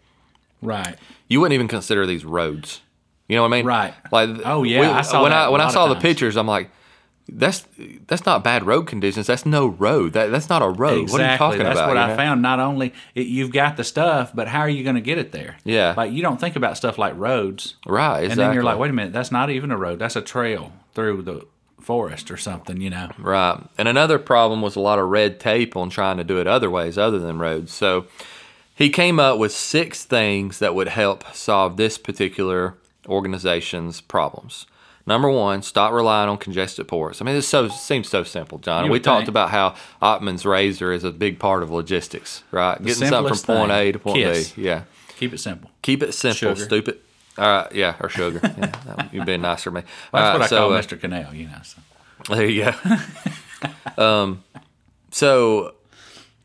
Right. 0.61 0.95
you 1.27 1.39
wouldn't 1.41 1.53
even 1.53 1.67
consider 1.67 2.05
these 2.05 2.25
roads. 2.25 2.81
You 3.27 3.37
know 3.37 3.43
what 3.43 3.53
I 3.53 3.57
mean? 3.57 3.65
Right. 3.65 3.93
Like 4.11 4.29
Oh, 4.45 4.63
yeah, 4.63 4.91
I 4.97 5.01
saw 5.01 5.21
when 5.23 5.31
that 5.31 5.47
I 5.47 5.49
when 5.49 5.61
I 5.61 5.69
saw 5.69 5.87
the 5.87 5.93
times. 5.95 6.01
pictures, 6.03 6.35
I'm 6.37 6.47
like, 6.47 6.69
that's 7.29 7.65
that's 8.07 8.25
not 8.25 8.43
bad 8.43 8.65
road 8.65 8.83
conditions. 8.85 9.27
That's 9.27 9.45
no 9.45 9.67
road. 9.67 10.11
That 10.11 10.29
that's 10.29 10.49
not 10.49 10.61
a 10.61 10.67
road. 10.67 11.03
Exactly. 11.03 11.11
What 11.13 11.21
are 11.21 11.31
you 11.31 11.37
talking 11.37 11.63
That's 11.63 11.79
about? 11.79 11.87
what 11.87 11.97
I 11.97 12.07
know? 12.09 12.15
found. 12.17 12.41
Not 12.41 12.59
only 12.59 12.93
it, 13.15 13.27
you've 13.27 13.51
got 13.53 13.77
the 13.77 13.85
stuff, 13.85 14.31
but 14.35 14.49
how 14.49 14.59
are 14.59 14.67
you 14.69 14.83
going 14.83 14.95
to 14.97 15.01
get 15.01 15.17
it 15.17 15.31
there? 15.31 15.55
Yeah. 15.63 15.93
Like 15.95 16.11
you 16.11 16.21
don't 16.21 16.37
think 16.37 16.57
about 16.57 16.75
stuff 16.75 16.97
like 16.97 17.13
roads, 17.15 17.75
Right. 17.87 18.25
Exactly. 18.25 18.31
and 18.31 18.39
then 18.41 18.53
you're 18.53 18.63
like, 18.63 18.77
wait 18.77 18.89
a 18.89 18.93
minute, 18.93 19.13
that's 19.13 19.31
not 19.31 19.49
even 19.49 19.71
a 19.71 19.77
road. 19.77 19.99
That's 19.99 20.17
a 20.17 20.21
trail 20.21 20.73
through 20.93 21.21
the 21.21 21.45
forest 21.83 22.31
or 22.31 22.37
something. 22.37 22.81
You 22.81 22.89
know. 22.89 23.09
Right. 23.17 23.61
And 23.77 23.87
another 23.87 24.19
problem 24.19 24.61
was 24.61 24.75
a 24.75 24.79
lot 24.79 24.99
of 24.99 25.09
red 25.09 25.39
tape 25.39 25.75
on 25.75 25.89
trying 25.89 26.17
to 26.17 26.23
do 26.23 26.39
it 26.39 26.47
other 26.47 26.69
ways 26.69 26.97
other 26.97 27.19
than 27.19 27.39
roads. 27.39 27.71
So 27.73 28.05
he 28.75 28.89
came 28.89 29.19
up 29.19 29.37
with 29.37 29.51
six 29.51 30.05
things 30.05 30.59
that 30.59 30.73
would 30.75 30.87
help 30.87 31.23
solve 31.35 31.77
this 31.77 31.97
particular 31.97 32.75
organization's 33.07 34.01
problems. 34.01 34.65
Number 35.05 35.29
one, 35.29 35.61
stop 35.63 35.91
relying 35.91 36.29
on 36.29 36.37
congested 36.37 36.87
ports. 36.87 37.21
I 37.21 37.25
mean, 37.25 37.35
it 37.35 37.41
so 37.41 37.67
seems 37.67 38.07
so 38.07 38.23
simple, 38.23 38.57
John. 38.59 38.85
We 38.85 38.91
would 38.91 39.03
talked 39.03 39.23
think. 39.23 39.29
about 39.29 39.49
how 39.49 39.75
Occam's 40.01 40.45
razor 40.45 40.93
is 40.93 41.03
a 41.03 41.11
big 41.11 41.39
part 41.39 41.61
of 41.61 41.69
logistics, 41.69 42.43
right? 42.51 42.81
Getting 42.81 43.09
something 43.09 43.35
from 43.35 43.45
point 43.45 43.71
thing. 43.71 43.89
A 43.89 43.91
to 43.91 43.99
point 43.99 44.17
Kiss. 44.17 44.53
B. 44.53 44.63
Yeah. 44.63 44.83
Keep 45.17 45.33
it 45.33 45.39
simple. 45.39 45.71
Keep 45.81 46.03
it 46.03 46.13
simple, 46.13 46.55
Sugar. 46.55 46.63
stupid. 46.63 46.99
All 47.37 47.45
right, 47.45 47.71
yeah, 47.73 47.95
or 47.99 48.09
sugar. 48.09 48.39
Yeah, 48.57 48.71
that- 48.85 49.09
you've 49.13 49.25
been 49.25 49.41
nicer 49.41 49.69
to 49.69 49.75
me. 49.75 49.81
That's 49.81 49.91
All 50.13 50.19
right, 50.21 50.33
what 50.33 50.41
I 50.43 50.47
so, 50.47 50.57
call 50.57 50.73
uh, 50.73 50.81
Mr. 50.81 50.99
Cannell, 50.99 51.33
you 51.33 51.47
know. 51.47 51.57
So. 51.63 51.81
There 52.35 52.45
you 52.45 52.71
go. 53.97 53.97
um, 54.03 54.43
so 55.11 55.75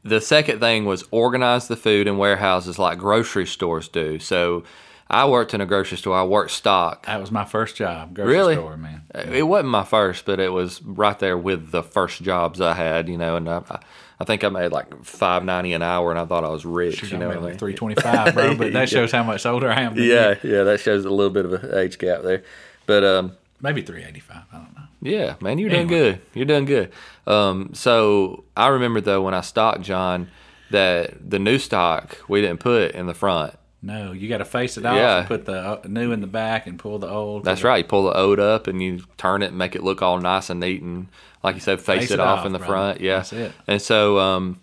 the 0.02 0.20
second 0.20 0.60
thing 0.60 0.84
was 0.84 1.04
organize 1.10 1.68
the 1.68 1.76
food 1.76 2.06
in 2.06 2.18
warehouses 2.18 2.78
like 2.78 2.98
grocery 2.98 3.46
stores 3.46 3.88
do. 3.88 4.18
So 4.18 4.64
I 5.10 5.26
worked 5.28 5.54
in 5.54 5.60
a 5.60 5.66
grocery 5.66 5.98
store. 5.98 6.16
I 6.16 6.24
worked 6.24 6.50
stock. 6.50 7.06
That 7.06 7.20
was 7.20 7.30
my 7.30 7.44
first 7.44 7.76
job, 7.76 8.14
grocery 8.14 8.32
Really? 8.34 8.54
store, 8.54 8.76
man. 8.76 9.02
It 9.14 9.44
wasn't 9.46 9.70
my 9.70 9.84
first, 9.84 10.24
but 10.26 10.38
it 10.40 10.52
was 10.52 10.82
right 10.82 11.18
there 11.18 11.36
with 11.38 11.70
the 11.70 11.82
first 11.82 12.22
jobs 12.22 12.60
I 12.60 12.74
had. 12.74 13.08
You 13.08 13.18
know, 13.18 13.36
and 13.36 13.48
I, 13.48 13.62
I- 13.70 13.80
I 14.20 14.24
think 14.24 14.42
I 14.42 14.48
made 14.48 14.72
like 14.72 15.04
five 15.04 15.44
ninety 15.44 15.72
an 15.72 15.82
hour, 15.82 16.10
and 16.10 16.18
I 16.18 16.24
thought 16.26 16.44
I 16.44 16.48
was 16.48 16.64
rich. 16.64 17.02
You 17.02 17.08
you 17.10 17.18
know, 17.18 17.30
I 17.30 17.34
mean? 17.34 17.44
like 17.44 17.58
three 17.58 17.74
twenty 17.74 17.94
five, 18.00 18.34
bro. 18.34 18.54
But 18.56 18.72
that 18.72 18.88
shows 18.90 19.12
how 19.12 19.22
much 19.22 19.46
older 19.46 19.70
I 19.70 19.82
am. 19.82 19.94
Than 19.94 20.04
yeah, 20.04 20.34
you. 20.42 20.56
yeah, 20.56 20.62
that 20.64 20.80
shows 20.80 21.04
a 21.04 21.10
little 21.10 21.30
bit 21.32 21.44
of 21.44 21.52
an 21.52 21.78
age 21.78 21.98
gap 21.98 22.22
there. 22.22 22.42
But 22.86 23.04
um, 23.04 23.36
maybe 23.60 23.82
three 23.82 24.02
eighty 24.02 24.20
five. 24.20 24.42
I 24.52 24.56
don't 24.56 24.74
know. 24.76 24.82
Yeah, 25.00 25.36
man, 25.40 25.58
you're 25.58 25.70
doing 25.70 25.86
good. 25.86 26.20
You're 26.34 26.46
doing 26.46 26.64
good. 26.64 26.90
Um, 27.26 27.70
so 27.74 28.44
I 28.56 28.68
remember 28.68 29.00
though 29.00 29.22
when 29.22 29.34
I 29.34 29.42
stocked 29.42 29.82
John 29.82 30.28
that 30.70 31.30
the 31.30 31.38
new 31.38 31.58
stock 31.58 32.18
we 32.28 32.40
didn't 32.40 32.60
put 32.60 32.92
in 32.92 33.06
the 33.06 33.14
front. 33.14 33.54
No, 33.80 34.10
you 34.10 34.28
got 34.28 34.38
to 34.38 34.44
face 34.44 34.76
it 34.76 34.84
off 34.84 34.96
Yeah. 34.96 35.18
and 35.18 35.28
put 35.28 35.44
the 35.44 35.52
uh, 35.52 35.80
new 35.86 36.10
in 36.10 36.20
the 36.20 36.26
back 36.26 36.66
and 36.66 36.76
pull 36.80 36.98
the 36.98 37.08
old. 37.08 37.44
That's 37.44 37.62
right. 37.62 37.76
You 37.78 37.84
pull 37.84 38.06
the 38.06 38.18
old 38.18 38.40
up 38.40 38.66
and 38.66 38.82
you 38.82 39.04
turn 39.16 39.42
it 39.42 39.50
and 39.50 39.58
make 39.58 39.76
it 39.76 39.84
look 39.84 40.02
all 40.02 40.18
nice 40.18 40.50
and 40.50 40.58
neat 40.58 40.82
and 40.82 41.06
like 41.42 41.54
you 41.54 41.60
said, 41.60 41.80
face, 41.80 42.00
Face 42.02 42.10
it, 42.10 42.14
it 42.14 42.20
off, 42.20 42.40
off, 42.40 42.46
in 42.46 42.52
the 42.52 42.58
brother. 42.58 42.72
front. 42.72 43.00
Yeah, 43.00 43.16
That's 43.18 43.32
it. 43.32 43.52
And 43.66 43.80
so, 43.82 44.18
um, 44.18 44.60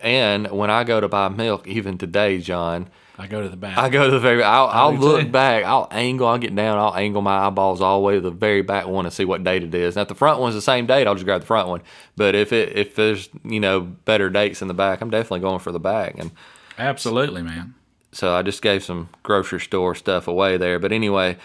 and 0.00 0.50
when 0.50 0.70
I 0.70 0.84
go 0.84 1.00
to 1.00 1.08
buy 1.08 1.28
milk, 1.28 1.66
even 1.66 1.98
today, 1.98 2.38
John, 2.38 2.88
I 3.20 3.26
go 3.26 3.42
to 3.42 3.48
the 3.48 3.56
back. 3.56 3.76
I 3.76 3.88
go 3.88 4.04
to 4.04 4.10
the 4.12 4.20
very. 4.20 4.44
I'll, 4.44 4.66
I'll 4.68 4.94
look 4.94 5.22
too. 5.22 5.28
back. 5.28 5.64
I'll 5.64 5.88
angle. 5.90 6.28
I'll 6.28 6.38
get 6.38 6.54
down. 6.54 6.78
I'll 6.78 6.94
angle 6.94 7.20
my 7.20 7.46
eyeballs 7.46 7.80
all 7.80 7.98
the 8.00 8.06
way 8.06 8.14
to 8.14 8.20
the 8.20 8.30
very 8.30 8.62
back 8.62 8.86
one 8.86 9.06
and 9.06 9.12
see 9.12 9.24
what 9.24 9.42
date 9.42 9.64
it 9.64 9.74
is. 9.74 9.96
Now, 9.96 10.02
if 10.02 10.08
the 10.08 10.14
front 10.14 10.38
one's 10.38 10.54
the 10.54 10.62
same 10.62 10.86
date, 10.86 11.08
I'll 11.08 11.14
just 11.16 11.24
grab 11.24 11.40
the 11.40 11.46
front 11.48 11.68
one. 11.68 11.82
But 12.16 12.36
if 12.36 12.52
it 12.52 12.76
if 12.78 12.94
there's 12.94 13.28
you 13.44 13.58
know 13.58 13.80
better 13.80 14.30
dates 14.30 14.62
in 14.62 14.68
the 14.68 14.74
back, 14.74 15.00
I'm 15.00 15.10
definitely 15.10 15.40
going 15.40 15.58
for 15.58 15.72
the 15.72 15.80
back. 15.80 16.16
And 16.16 16.30
Absolutely, 16.78 17.42
man. 17.42 17.74
so 18.12 18.32
I 18.34 18.42
just 18.42 18.62
gave 18.62 18.84
some 18.84 19.08
grocery 19.24 19.58
store 19.60 19.96
stuff 19.96 20.28
away 20.28 20.56
there. 20.56 20.78
But 20.78 20.92
anyway, 20.92 21.38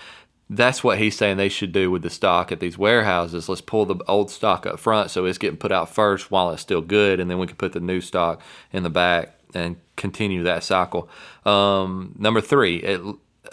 that's 0.49 0.83
what 0.83 0.97
he's 0.97 1.17
saying 1.17 1.37
they 1.37 1.49
should 1.49 1.71
do 1.71 1.89
with 1.89 2.01
the 2.01 2.09
stock 2.09 2.51
at 2.51 2.59
these 2.59 2.77
warehouses. 2.77 3.49
Let's 3.49 3.61
pull 3.61 3.85
the 3.85 4.03
old 4.07 4.29
stock 4.29 4.65
up 4.65 4.79
front 4.79 5.11
so 5.11 5.25
it's 5.25 5.37
getting 5.37 5.57
put 5.57 5.71
out 5.71 5.89
first 5.89 6.31
while 6.31 6.51
it's 6.51 6.61
still 6.61 6.81
good, 6.81 7.19
and 7.19 7.29
then 7.29 7.39
we 7.39 7.47
can 7.47 7.55
put 7.55 7.73
the 7.73 7.79
new 7.79 8.01
stock 8.01 8.41
in 8.71 8.83
the 8.83 8.89
back 8.89 9.35
and 9.53 9.77
continue 9.95 10.43
that 10.43 10.63
cycle. 10.63 11.09
Um, 11.45 12.15
number 12.17 12.41
three, 12.41 12.83
at, 12.83 13.01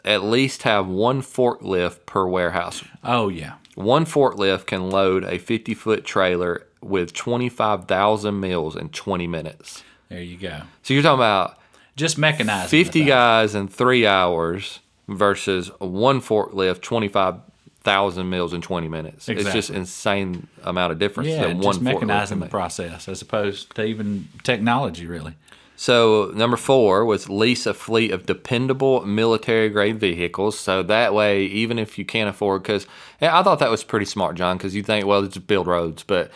at 0.04 0.24
least 0.24 0.62
have 0.62 0.86
one 0.86 1.22
forklift 1.22 2.06
per 2.06 2.26
warehouse. 2.26 2.82
Oh 3.04 3.28
yeah. 3.28 3.54
One 3.74 4.04
forklift 4.04 4.66
can 4.66 4.90
load 4.90 5.24
a 5.24 5.38
50 5.38 5.74
foot 5.74 6.04
trailer 6.04 6.66
with 6.82 7.12
25,000 7.12 8.38
meals 8.38 8.76
in 8.76 8.88
20 8.88 9.26
minutes. 9.26 9.84
There 10.08 10.20
you 10.20 10.36
go. 10.36 10.62
So 10.82 10.94
you're 10.94 11.02
talking 11.02 11.20
about 11.20 11.58
Just 11.96 12.18
mechanizing. 12.18 12.68
50 12.68 13.04
guys 13.04 13.54
in 13.54 13.68
three 13.68 14.06
hours 14.06 14.80
versus 15.10 15.68
one 15.78 16.20
forklift, 16.20 16.80
25,000 16.82 18.30
meals 18.30 18.52
in 18.52 18.62
20 18.62 18.88
minutes. 18.88 19.28
It's 19.28 19.52
just 19.52 19.70
insane 19.70 20.46
amount 20.62 20.92
of 20.92 20.98
difference 20.98 21.28
Yeah, 21.30 21.48
that 21.48 21.56
one 21.56 21.74
just 21.74 21.80
mechanizing 21.80 22.40
the 22.40 22.46
process 22.46 23.08
as 23.08 23.20
opposed 23.20 23.74
to 23.74 23.84
even 23.84 24.28
technology, 24.42 25.06
really. 25.06 25.34
So 25.76 26.30
number 26.34 26.58
four 26.58 27.06
was 27.06 27.30
lease 27.30 27.64
a 27.64 27.72
fleet 27.72 28.10
of 28.10 28.26
dependable 28.26 29.06
military 29.06 29.70
grade 29.70 29.98
vehicles. 29.98 30.58
So 30.58 30.82
that 30.82 31.14
way, 31.14 31.44
even 31.46 31.78
if 31.78 31.98
you 31.98 32.04
can't 32.04 32.28
afford, 32.28 32.62
because 32.62 32.86
I 33.22 33.42
thought 33.42 33.60
that 33.60 33.70
was 33.70 33.82
pretty 33.82 34.04
smart, 34.04 34.36
John. 34.36 34.58
Because 34.58 34.74
you 34.74 34.82
think, 34.82 35.06
well, 35.06 35.22
just 35.22 35.46
build 35.46 35.66
roads, 35.66 36.02
but 36.02 36.30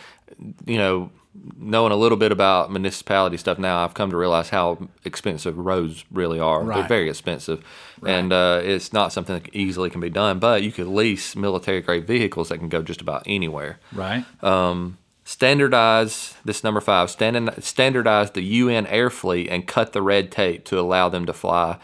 you 0.65 0.77
know, 0.77 1.11
knowing 1.57 1.91
a 1.91 1.95
little 1.95 2.17
bit 2.17 2.31
about 2.31 2.71
municipality 2.71 3.37
stuff 3.37 3.57
now, 3.59 3.83
I've 3.83 3.93
come 3.93 4.09
to 4.11 4.17
realize 4.17 4.49
how 4.49 4.87
expensive 5.03 5.57
roads 5.57 6.05
really 6.11 6.39
are. 6.39 6.63
They're 6.75 6.87
very 6.87 7.09
expensive, 7.09 7.63
and 8.05 8.31
uh, 8.33 8.61
it's 8.63 8.93
not 8.93 9.11
something 9.13 9.35
that 9.41 9.55
easily 9.55 9.89
can 9.89 10.01
be 10.01 10.09
done. 10.09 10.39
But 10.39 10.63
you 10.63 10.71
could 10.71 10.87
lease 10.87 11.35
military 11.35 11.81
grade 11.81 12.07
vehicles 12.07 12.49
that 12.49 12.59
can 12.59 12.69
go 12.69 12.81
just 12.81 13.01
about 13.01 13.23
anywhere 13.25 13.79
Right. 13.93 14.23
standardize 15.23 16.35
this 16.45 16.63
number 16.63 16.79
five 16.81 17.09
standard, 17.09 17.63
standardize 17.63 18.31
the 18.31 18.41
UN 18.43 18.85
air 18.87 19.09
fleet 19.09 19.49
and 19.49 19.67
cut 19.67 19.91
the 19.93 20.01
red 20.01 20.31
tape 20.31 20.65
to 20.65 20.79
allow 20.79 21.09
them 21.09 21.25
to 21.25 21.33
fly 21.33 21.77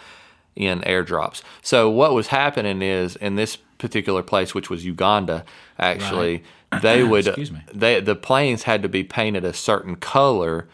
in 0.56 0.82
airdrops. 0.82 1.42
So 1.62 1.90
what 1.90 2.14
was 2.14 2.28
happening 2.28 2.82
is 2.82 3.16
in 3.16 3.36
this 3.36 3.58
particular 3.82 4.24
place, 4.24 4.56
which 4.56 4.70
was 4.70 4.86
Uganda, 4.86 5.44
actually, 5.78 6.44
they 6.82 7.04
would 7.04 7.28
Excuse 7.28 7.52
me. 7.52 7.60
they 7.74 8.00
the 8.00 8.16
planes 8.16 8.64
had 8.64 8.82
to 8.84 8.88
be 8.90 9.04
painted 9.04 9.44
a 9.44 9.54
certain 9.54 9.96
color. 9.98 10.68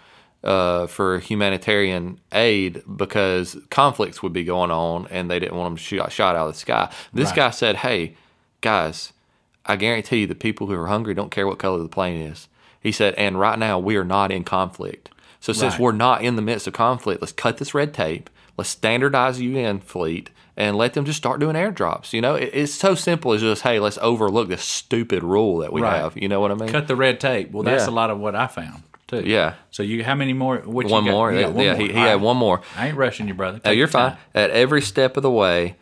Uh, 0.43 0.85
for 0.85 1.17
humanitarian 1.19 2.19
aid 2.31 2.81
because 2.95 3.57
conflicts 3.71 4.21
would 4.21 4.31
be 4.31 4.43
going 4.43 4.69
on 4.69 5.07
and 5.09 5.29
they 5.31 5.39
didn't 5.39 5.57
want 5.57 5.67
them 5.71 5.75
to 5.75 5.83
shoot 5.83 6.11
shot 6.11 6.35
out 6.35 6.47
of 6.47 6.53
the 6.53 6.59
sky. 6.59 6.89
This 7.11 7.29
Right. 7.29 7.35
guy 7.37 7.49
said, 7.49 7.77
"Hey, 7.77 8.13
guys, 8.61 9.11
I 9.65 9.75
guarantee 9.77 10.19
you 10.21 10.27
the 10.27 10.35
people 10.35 10.67
who 10.67 10.75
are 10.75 10.87
hungry 10.87 11.15
don't 11.15 11.31
care 11.31 11.47
what 11.47 11.57
color 11.57 11.79
the 11.79 11.89
plane 11.89 12.21
is. 12.21 12.47
He 12.79 12.91
said, 12.91 13.15
and 13.15 13.39
right 13.39 13.57
now 13.57 13.79
we 13.79 13.97
are 13.97 14.05
not 14.05 14.31
in 14.31 14.43
conflict. 14.43 15.09
So 15.41 15.51
since 15.53 15.73
Right. 15.73 15.81
we're 15.81 15.91
not 15.93 16.21
in 16.21 16.35
the 16.35 16.41
midst 16.43 16.67
of 16.67 16.73
conflict, 16.73 17.19
let's 17.21 17.33
cut 17.33 17.57
this 17.57 17.73
red 17.73 17.91
tape. 17.93 18.29
Let's 18.57 18.69
standardize 18.69 19.39
the 19.39 19.45
UN 19.45 19.79
fleet 19.79 20.29
and 20.57 20.75
let 20.75 20.93
them 20.93 21.05
just 21.05 21.17
start 21.17 21.39
doing 21.39 21.55
airdrops. 21.55 22.11
You 22.13 22.19
know, 22.21 22.35
it, 22.35 22.49
it's 22.51 22.73
so 22.73 22.95
simple 22.95 23.31
as 23.33 23.41
just, 23.41 23.61
hey, 23.61 23.79
let's 23.79 23.97
overlook 24.01 24.49
this 24.49 24.63
stupid 24.63 25.23
rule 25.23 25.57
that 25.59 25.71
we 25.71 25.81
Right. 25.81 25.97
have. 26.01 26.17
You 26.17 26.27
know 26.27 26.41
what 26.41 26.51
I 26.51 26.55
mean? 26.55 26.69
Cut 26.69 26.87
the 26.87 26.95
red 26.95 27.19
tape. 27.19 27.51
Well, 27.51 27.63
that's 27.63 27.83
Yeah. 27.85 27.89
a 27.89 27.95
lot 27.95 28.09
of 28.09 28.17
what 28.19 28.35
I 28.35 28.47
found 28.47 28.83
too. 29.07 29.21
Yeah. 29.25 29.53
So 29.71 29.83
you, 29.83 30.03
how 30.03 30.15
many 30.15 30.33
more? 30.33 30.57
What 30.65 30.87
One 30.87 31.05
more. 31.05 31.31
You 31.31 31.39
Yeah, 31.39 31.47
one 31.49 31.63
yeah, 31.63 31.73
more. 31.77 31.81
he, 31.87 31.93
he 31.93 31.99
had 31.99 32.19
one 32.21 32.35
more. 32.37 32.61
I 32.75 32.87
ain't 32.89 32.97
rushing 32.97 33.27
you, 33.27 33.33
brother. 33.35 33.61
No, 33.63 33.69
Take 33.71 33.77
you're 33.77 33.87
fine. 33.87 34.11
time. 34.11 34.19
At 34.35 34.49
every 34.49 34.81
step 34.81 35.15
of 35.15 35.23
the 35.23 35.31
way, 35.31 35.75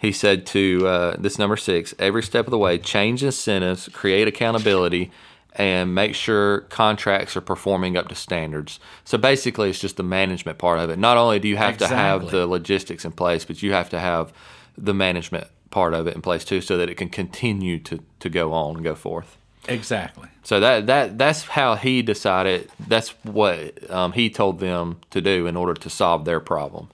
he 0.00 0.12
said 0.12 0.46
to 0.46 0.86
uh, 0.86 1.16
this 1.18 1.38
number 1.38 1.56
six, 1.56 1.94
every 1.98 2.22
step 2.22 2.46
of 2.46 2.50
the 2.52 2.58
way, 2.58 2.78
change 2.78 3.22
incentives, 3.24 3.88
create 3.92 4.28
accountability, 4.28 5.10
and 5.56 5.94
make 5.94 6.14
sure 6.14 6.60
contracts 6.62 7.36
are 7.36 7.40
performing 7.40 7.96
up 7.96 8.08
to 8.08 8.14
standards. 8.14 8.80
So 9.04 9.18
basically, 9.18 9.70
it's 9.70 9.78
just 9.78 9.96
the 9.96 10.02
management 10.02 10.58
part 10.58 10.78
of 10.80 10.90
it. 10.90 10.98
Not 10.98 11.16
only 11.16 11.38
do 11.38 11.48
you 11.48 11.56
have 11.56 11.78
to 11.78 11.86
have 11.86 12.30
the 12.30 12.46
logistics 12.46 13.04
in 13.04 13.12
place, 13.12 13.44
but 13.44 13.62
you 13.62 13.72
have 13.72 13.90
to 13.90 14.00
have 14.00 14.32
the 14.76 14.94
management 14.94 15.46
part 15.70 15.94
of 15.94 16.06
it 16.06 16.14
in 16.14 16.22
place 16.22 16.44
too, 16.44 16.60
so 16.60 16.76
that 16.76 16.90
it 16.90 16.96
can 16.96 17.08
continue 17.08 17.78
to, 17.80 18.00
to 18.20 18.28
go 18.28 18.52
on 18.52 18.76
and 18.76 18.84
go 18.84 18.94
forth. 18.94 19.38
Exactly. 19.68 20.28
So 20.42 20.60
that 20.60 20.86
that 20.86 21.16
that's 21.16 21.42
how 21.42 21.74
he 21.76 22.02
decided. 22.02 22.70
That's 22.86 23.10
what 23.24 23.90
um, 23.90 24.12
he 24.12 24.28
told 24.28 24.60
them 24.60 25.00
to 25.10 25.20
do 25.20 25.46
in 25.46 25.56
order 25.56 25.74
to 25.74 25.90
solve 25.90 26.24
their 26.24 26.40
problem. 26.40 26.90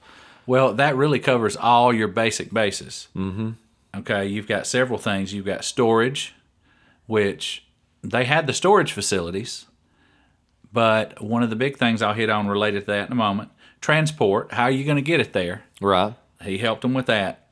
Well, 0.46 0.74
that 0.74 0.96
really 0.96 1.18
covers 1.18 1.56
all 1.56 1.92
your 1.92 2.08
basic 2.08 2.52
bases. 2.52 3.08
Mm-hmm. 3.16 3.50
Okay, 3.96 4.26
you've 4.26 4.46
got 4.46 4.66
several 4.66 4.98
things. 4.98 5.34
You've 5.34 5.46
got 5.46 5.64
storage, 5.64 6.34
which 7.06 7.64
they 8.02 8.25
had 8.25 8.47
the 8.47 8.52
storage 8.52 8.92
facilities, 8.92 9.66
but 10.73 11.23
one 11.23 11.42
of 11.42 11.50
the 11.50 11.57
big 11.57 11.76
things 11.76 12.02
I'll 12.02 12.14
hit 12.14 12.30
on 12.30 12.47
related 12.49 12.80
to 12.80 12.87
that 12.92 13.07
in 13.07 13.12
a 13.12 13.16
moment 13.16 13.50
transport. 13.80 14.52
How 14.52 14.64
are 14.64 14.71
you 14.71 14.85
going 14.85 14.97
to 14.97 15.02
get 15.02 15.21
it 15.21 15.33
there? 15.33 15.62
Right. 15.80 16.14
He 16.42 16.59
helped 16.59 16.83
them 16.83 16.92
with 16.95 17.07
that. 17.07 17.47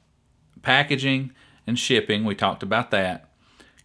Packaging 0.62 1.32
and 1.66 1.78
shipping, 1.78 2.24
we 2.24 2.34
talked 2.34 2.62
about 2.62 2.90
that. 2.90 3.28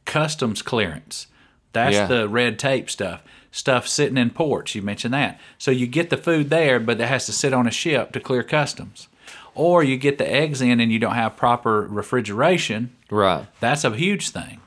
Customs 0.05 0.61
clearance. 0.61 1.27
That's 1.71 1.95
Yeah. 1.95 2.07
the 2.07 2.27
red 2.27 2.59
tape 2.59 2.89
stuff. 2.89 3.21
Stuff 3.51 3.87
sitting 3.87 4.17
in 4.17 4.29
ports, 4.31 4.75
you 4.75 4.81
mentioned 4.81 5.13
that. 5.13 5.39
So 5.57 5.71
you 5.71 5.87
get 5.87 6.09
the 6.09 6.17
food 6.17 6.49
there, 6.49 6.79
but 6.79 6.99
it 6.99 7.07
has 7.07 7.25
to 7.27 7.31
sit 7.31 7.53
on 7.53 7.67
a 7.67 7.71
ship 7.71 8.11
to 8.13 8.19
clear 8.19 8.43
customs. 8.43 9.07
Or 9.55 9.83
you 9.83 9.97
get 9.97 10.17
the 10.17 10.29
eggs 10.29 10.61
in 10.61 10.79
and 10.79 10.91
you 10.91 10.99
don't 10.99 11.13
have 11.13 11.37
proper 11.37 11.83
refrigeration. 11.83 12.95
Right. 13.09 13.45
That's 13.59 13.83
a 13.83 13.91
huge 13.95 14.29
thing. 14.29 14.59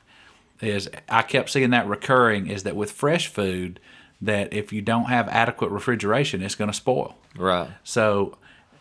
Is 0.61 0.89
I 1.07 1.21
kept 1.21 1.49
seeing 1.49 1.69
that 1.69 1.87
recurring 1.87 2.47
is 2.47 2.63
that 2.63 2.75
with 2.75 2.91
fresh 2.91 3.27
food, 3.27 3.79
that 4.21 4.51
if 4.53 4.73
you 4.73 4.81
don't 4.81 5.05
have 5.05 5.27
adequate 5.29 5.69
refrigeration, 5.69 6.41
it's 6.41 6.55
going 6.55 6.71
to 6.71 6.75
spoil. 6.75 7.15
Right. 7.35 7.69
So 7.83 8.37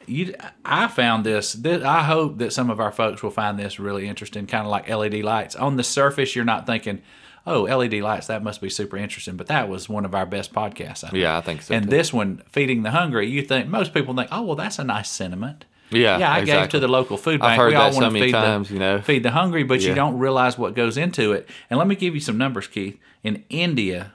you, 0.06 0.34
I 0.64 0.88
found 0.88 1.24
this, 1.26 1.52
this. 1.52 1.82
I 1.84 2.04
hope 2.04 2.38
that 2.38 2.52
some 2.52 2.70
of 2.70 2.80
our 2.80 2.92
folks 2.92 3.22
will 3.22 3.30
find 3.30 3.58
this 3.58 3.78
really 3.78 4.08
interesting, 4.08 4.46
kind 4.46 4.64
of 4.64 4.70
like 4.70 4.88
LED 4.88 5.22
lights. 5.22 5.54
On 5.56 5.76
the 5.76 5.84
surface, 5.84 6.34
you're 6.34 6.44
not 6.46 6.64
thinking, 6.64 7.02
"Oh, 7.46 7.62
LED 7.64 7.94
lights, 7.94 8.28
that 8.28 8.42
must 8.42 8.60
be 8.62 8.70
super 8.70 8.96
interesting." 8.96 9.36
But 9.36 9.48
that 9.48 9.68
was 9.68 9.88
one 9.88 10.04
of 10.06 10.14
our 10.14 10.24
best 10.24 10.54
podcasts. 10.54 11.04
I 11.04 11.08
think. 11.10 11.14
Yeah, 11.22 11.36
I 11.36 11.40
think 11.42 11.60
so, 11.62 11.74
And 11.74 11.84
too. 11.84 11.90
this 11.90 12.12
one, 12.12 12.42
feeding 12.48 12.84
the 12.84 12.92
hungry, 12.92 13.28
you 13.28 13.42
think 13.42 13.68
most 13.68 13.92
people 13.92 14.14
think, 14.14 14.28
"Oh, 14.32 14.42
well, 14.42 14.56
that's 14.56 14.78
a 14.78 14.84
nice 14.84 15.10
sentiment." 15.10 15.66
Yeah, 15.90 16.18
yeah, 16.18 16.32
I 16.32 16.44
gave 16.44 16.68
to 16.70 16.80
the 16.80 16.88
local 16.88 17.16
food 17.16 17.40
bank. 17.40 17.52
I've 17.52 17.56
heard 17.58 17.68
we 17.68 17.74
all 17.76 17.84
that 17.84 17.94
so 17.94 18.00
want 18.00 18.10
to 18.12 18.18
many 18.18 18.26
feed 18.26 18.32
times, 18.32 18.68
the, 18.68 18.74
you 18.74 18.80
know. 18.80 19.00
feed 19.02 19.22
the 19.22 19.30
hungry, 19.30 19.62
but 19.62 19.80
you 19.82 19.94
don't 19.94 20.18
realize 20.18 20.58
what 20.58 20.74
goes 20.74 20.96
into 20.96 21.32
it. 21.32 21.48
And 21.70 21.78
let 21.78 21.86
me 21.86 21.94
give 21.94 22.14
you 22.14 22.20
some 22.20 22.36
numbers, 22.38 22.66
Keith. 22.66 22.98
In 23.22 23.44
India, 23.50 24.12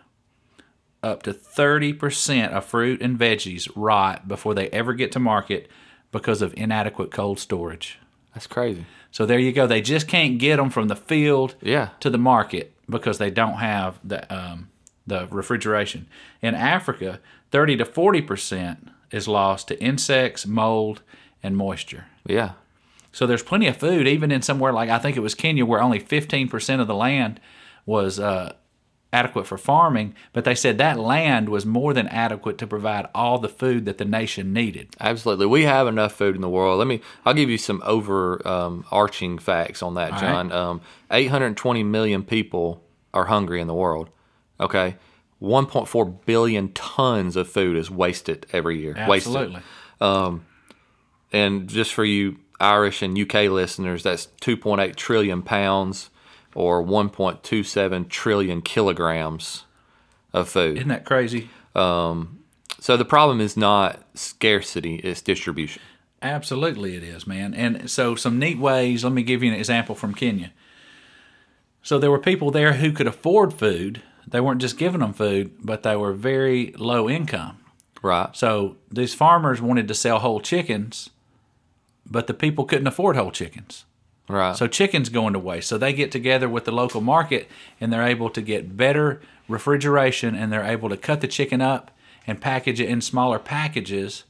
up 1.04 1.24
to 1.24 1.34
thirty 1.34 1.94
percent 1.94 2.54
of 2.54 2.66
fruit 2.66 3.02
and 3.02 3.18
veggies 3.18 3.70
rot 3.76 4.28
before 4.28 4.54
they 4.54 4.70
ever 4.70 4.94
get 4.94 5.12
to 5.14 5.20
market 5.20 5.70
because 6.12 6.42
of 6.42 6.54
inadequate 6.56 7.12
cold 7.12 7.40
storage. 7.40 7.98
That's 8.34 8.48
crazy. 8.48 8.86
So 9.12 9.26
there 9.26 9.40
you 9.40 9.52
go. 9.52 9.68
They 9.68 9.82
just 9.82 10.08
can't 10.08 10.38
get 10.38 10.58
them 10.58 10.70
from 10.70 10.88
the 10.88 10.96
field 10.96 11.56
Yeah. 11.62 11.90
to 12.00 12.10
the 12.10 12.18
market 12.18 12.74
because 12.90 13.18
they 13.18 13.30
don't 13.30 13.56
have 13.56 14.00
the 14.04 14.32
um, 14.34 14.70
the 15.08 15.28
refrigeration. 15.32 16.08
In 16.42 16.54
Africa, 16.56 17.20
thirty 17.50 17.76
to 17.78 17.86
forty 17.86 18.22
percent 18.22 18.90
is 19.12 19.28
lost 19.28 19.68
to 19.70 19.82
insects, 19.84 20.46
mold, 20.48 21.02
and 21.44 21.58
moisture. 21.58 22.06
Yeah. 22.26 22.54
So 23.12 23.28
there's 23.28 23.44
plenty 23.44 23.68
of 23.68 23.78
food, 23.78 24.08
even 24.08 24.32
in 24.32 24.42
somewhere 24.42 24.72
like 24.72 24.90
I 24.90 25.00
think 25.00 25.18
it 25.18 25.22
was 25.22 25.36
Kenya, 25.36 25.66
where 25.66 25.82
only 25.82 26.00
15% 26.00 26.80
of 26.80 26.88
the 26.88 26.96
land 26.96 27.40
was 27.86 28.20
uh, 28.20 28.54
adequate 29.12 29.46
for 29.46 29.58
farming. 29.58 30.16
But 30.34 30.46
they 30.46 30.56
said 30.56 30.78
that 30.78 31.00
land 31.00 31.50
was 31.50 31.66
more 31.66 31.94
than 31.94 32.08
adequate 32.08 32.58
to 32.60 32.68
provide 32.68 33.08
all 33.14 33.38
the 33.38 33.50
food 33.50 33.86
that 33.86 33.98
the 33.98 34.06
nation 34.06 34.54
needed. 34.54 34.96
Absolutely. 35.00 35.46
We 35.46 35.64
have 35.64 35.88
enough 35.88 36.14
food 36.14 36.36
in 36.36 36.42
the 36.42 36.50
world. 36.50 36.80
Let 36.80 36.88
me 36.88 37.02
I'll 37.26 37.34
give 37.34 37.50
you 37.50 37.58
some 37.58 37.82
overarching 37.84 39.32
um, 39.34 39.38
facts 39.38 39.84
on 39.84 39.96
that, 39.96 40.14
All 40.14 40.20
John. 40.20 40.52
Um, 40.52 40.82
820 41.12 41.84
million 41.84 42.24
people 42.24 42.84
are 43.14 43.26
hungry 43.26 43.60
in 43.60 43.68
the 43.68 43.74
world. 43.74 44.10
Okay. 44.60 44.96
1.4 45.42 46.26
billion 46.26 46.72
tons 46.74 47.36
of 47.36 47.50
food 47.50 47.76
is 47.76 47.90
wasted 47.90 48.46
every 48.54 48.80
year. 48.80 48.96
Wasted. 49.08 49.36
Absolutely. 49.36 49.62
And 51.32 51.68
just 51.70 51.94
for 51.94 52.06
you 52.06 52.38
Irish 52.60 53.02
and 53.02 53.18
UK 53.18 53.50
listeners, 53.50 54.04
that's 54.04 54.28
2.8 54.42 54.96
trillion 54.96 55.42
pounds 55.42 56.10
or 56.54 56.84
1.27 56.84 58.10
trillion 58.10 58.62
kilograms 58.62 59.64
of 60.34 60.50
food. 60.50 60.78
Isn't 60.78 60.90
that 60.90 61.06
crazy? 61.06 61.50
Um, 61.76 62.40
so 62.80 62.98
the 62.98 63.06
problem 63.06 63.40
is 63.40 63.56
not 63.56 64.04
scarcity, 64.16 64.96
it's 64.96 65.22
distribution. 65.22 65.82
Absolutely, 66.22 66.96
it 66.96 67.04
is, 67.04 67.26
man. 67.26 67.54
And 67.54 67.90
so, 67.90 68.14
some 68.16 68.38
neat 68.38 68.60
ways. 68.60 69.04
Let 69.04 69.14
me 69.14 69.24
give 69.24 69.42
you 69.42 69.52
an 69.52 69.58
example 69.58 69.96
from 69.96 70.14
Kenya. 70.14 70.52
So, 71.82 71.98
there 71.98 72.12
were 72.12 72.20
people 72.20 72.52
there 72.52 72.74
who 72.74 72.92
could 72.92 73.08
afford 73.08 73.54
food. 73.54 74.04
They 74.28 74.40
weren't 74.40 74.62
just 74.62 74.78
giving 74.78 75.00
them 75.00 75.14
food, 75.14 75.54
but 75.64 75.82
they 75.82 75.96
were 75.96 76.14
very 76.14 76.74
low 76.78 77.10
income. 77.10 77.58
Right. 78.04 78.36
So, 78.36 78.78
these 78.92 79.16
farmers 79.16 79.62
wanted 79.62 79.88
to 79.88 79.96
sell 79.96 80.20
whole 80.20 80.40
chickens, 80.40 81.10
but 82.12 82.28
the 82.28 82.34
people 82.34 82.66
couldn't 82.66 82.88
afford 82.88 83.16
whole 83.16 83.32
chickens. 83.32 83.86
Right. 84.28 84.56
So, 84.56 84.68
chickens 84.68 85.10
going 85.10 85.34
to 85.34 85.40
waste. 85.40 85.68
So, 85.68 85.78
they 85.78 85.94
get 85.94 86.12
together 86.12 86.48
with 86.48 86.66
the 86.66 86.72
local 86.72 87.02
market 87.02 87.48
and 87.80 87.92
they're 87.92 88.06
able 88.06 88.30
to 88.30 88.42
get 88.42 88.78
better 88.78 89.22
refrigeration 89.48 90.36
and 90.36 90.52
they're 90.52 90.64
able 90.64 90.90
to 90.90 90.98
cut 90.98 91.22
the 91.22 91.28
chicken 91.28 91.62
up 91.62 91.92
and 92.28 92.40
package 92.40 92.80
it 92.80 92.88
in 92.88 93.02
smaller 93.02 93.40
packages 93.40 94.24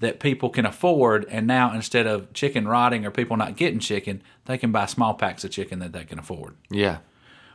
that 0.00 0.20
people 0.20 0.48
can 0.48 0.64
afford. 0.64 1.26
And 1.28 1.46
now 1.46 1.72
instead 1.74 2.06
of 2.06 2.32
chicken 2.32 2.66
rotting 2.66 3.04
or 3.04 3.10
people 3.10 3.36
not 3.36 3.56
getting 3.56 3.80
chicken, 3.80 4.22
they 4.46 4.58
can 4.58 4.72
buy 4.72 4.86
small 4.86 5.14
packs 5.14 5.44
of 5.44 5.50
chicken 5.50 5.78
that 5.80 5.92
they 5.92 6.04
can 6.04 6.18
afford. 6.18 6.56
yeah. 6.70 6.98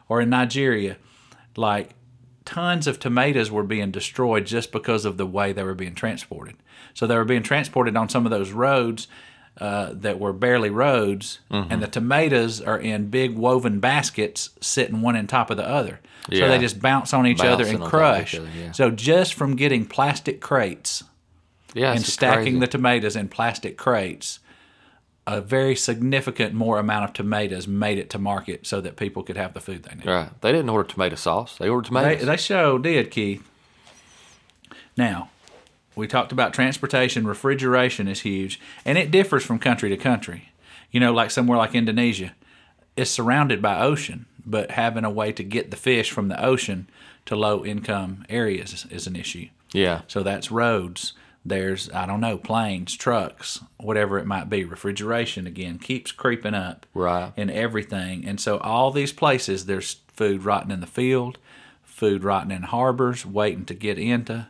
Or 0.09 0.19
in 0.19 0.29
Nigeria, 0.29 0.97
like 1.55 1.91
tons 2.45 2.87
of 2.87 2.99
tomatoes 2.99 3.49
were 3.49 3.63
being 3.63 3.89
destroyed 3.89 4.45
just 4.45 4.71
because 4.71 5.05
of 5.05 5.15
the 5.17 5.25
way 5.25 5.53
they 5.53 5.63
were 5.63 5.73
being 5.73 5.95
transported. 5.95 6.55
So 6.93 7.07
they 7.07 7.15
were 7.15 7.23
being 7.25 7.41
transported 7.41 7.95
on 7.95 8.09
some 8.09 8.25
of 8.25 8.29
those 8.29 8.51
roads 8.51 9.07
uh, 9.59 9.91
that 9.93 10.19
were 10.19 10.33
barely 10.33 10.69
roads, 10.69 11.39
and 11.49 11.81
the 11.81 11.87
tomatoes 11.87 12.59
are 12.61 12.77
in 12.79 13.07
big 13.09 13.35
woven 13.35 13.79
baskets 13.79 14.49
sitting 14.61 15.01
one 15.01 15.15
on 15.15 15.27
top 15.27 15.49
of 15.51 15.57
the 15.57 15.67
other. 15.67 15.99
So 16.31 16.47
they 16.47 16.57
just 16.59 16.79
bounce 16.81 17.13
on 17.13 17.27
each 17.27 17.41
other 17.41 17.63
and 17.65 17.75
on 17.75 17.79
top 17.81 17.85
of 17.85 17.89
crush. 17.89 18.35
other, 18.35 18.47
yeah. 18.57 18.71
So 18.71 18.89
just 18.91 19.33
from 19.33 19.55
getting 19.55 19.85
plastic 19.85 20.39
crates 20.41 21.03
Yeah. 21.73 21.91
and 21.93 22.01
stacking 22.03 22.43
crazy. 22.43 22.59
the 22.59 22.67
tomatoes 22.67 23.15
in 23.15 23.27
plastic 23.29 23.77
crates, 23.77 24.39
a 25.27 25.39
very 25.41 25.75
significant 25.75 26.53
more 26.53 26.79
amount 26.79 27.03
of 27.05 27.13
tomatoes 27.13 27.67
made 27.67 27.97
it 27.97 28.09
to 28.11 28.19
market 28.19 28.65
so 28.65 28.81
that 28.81 28.95
people 28.95 29.21
could 29.23 29.37
have 29.37 29.53
the 29.53 29.59
food 29.61 29.83
they 29.83 29.95
need. 29.95 30.05
Right. 30.05 30.29
They 30.41 30.51
didn't 30.51 30.69
order 30.69 30.87
tomato 30.87 31.15
sauce. 31.15 31.57
They 31.57 31.69
ordered 31.69 31.85
They, 31.93 31.99
tomatoes. 31.99 32.25
they 32.25 32.37
sure 32.37 32.79
did, 32.79 33.11
Keith. 33.11 33.43
Now, 34.97 35.29
we 35.95 36.07
talked 36.07 36.31
about 36.31 36.53
transportation. 36.53 37.27
Refrigeration 37.27 38.07
is 38.07 38.21
huge, 38.21 38.59
and 38.85 38.97
it 38.97 39.11
differs 39.11 39.43
from 39.45 39.59
country 39.59 39.89
to 39.89 39.97
country. 39.97 40.49
You 40.91 40.99
know, 40.99 41.13
like 41.13 41.31
somewhere 41.31 41.57
like 41.57 41.73
Indonesia, 41.75 42.33
it's 42.95 43.09
surrounded 43.11 43.61
by 43.61 43.79
ocean, 43.81 44.25
but 44.45 44.71
having 44.71 45.03
a 45.05 45.09
way 45.09 45.31
to 45.31 45.43
get 45.43 45.71
the 45.71 45.77
fish 45.77 46.11
from 46.11 46.27
the 46.27 46.43
ocean 46.43 46.87
to 47.25 47.35
low 47.35 47.63
income 47.65 48.25
areas 48.29 48.73
is, 48.73 48.85
is 48.91 49.07
an 49.07 49.15
issue. 49.15 49.47
yeah. 49.71 50.01
So 50.07 50.21
that's 50.23 50.51
roads. 50.51 51.13
There's, 51.45 51.89
I 51.91 52.05
don't 52.05 52.21
know, 52.21 52.37
planes, 52.37 52.95
trucks, 52.95 53.59
whatever 53.77 54.17
it 54.17 54.25
might 54.25 54.49
be. 54.49 54.63
Refrigeration, 54.63 55.45
again, 55.47 55.77
keeps 55.77 56.11
creeping 56.13 56.53
up 56.53 56.85
Right. 56.93 57.33
in 57.35 57.49
everything. 57.49 58.25
And 58.25 58.39
so 58.39 58.59
all 58.59 58.91
these 58.91 59.11
places, 59.11 59.65
there's 59.65 59.97
food 60.13 60.45
rotting 60.45 60.71
in 60.71 60.79
the 60.79 60.87
field, 60.87 61.37
food 61.83 62.23
rotting 62.23 62.51
in 62.51 62.63
harbors, 62.63 63.25
waiting 63.25 63.65
to 63.65 63.73
get 63.73 63.97
into 63.97 64.47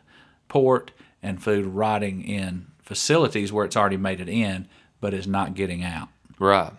port, 0.49 0.91
and 1.23 1.41
food 1.41 1.65
rotting 1.65 2.21
in 2.23 2.67
facilities 2.83 3.51
where 3.51 3.65
it's 3.65 3.75
already 3.77 3.97
made 3.97 4.19
it 4.21 4.29
in, 4.29 4.67
but 5.01 5.13
is 5.13 5.25
not 5.25 5.55
getting 5.55 5.83
out. 5.83 6.09
Right. 6.37 6.73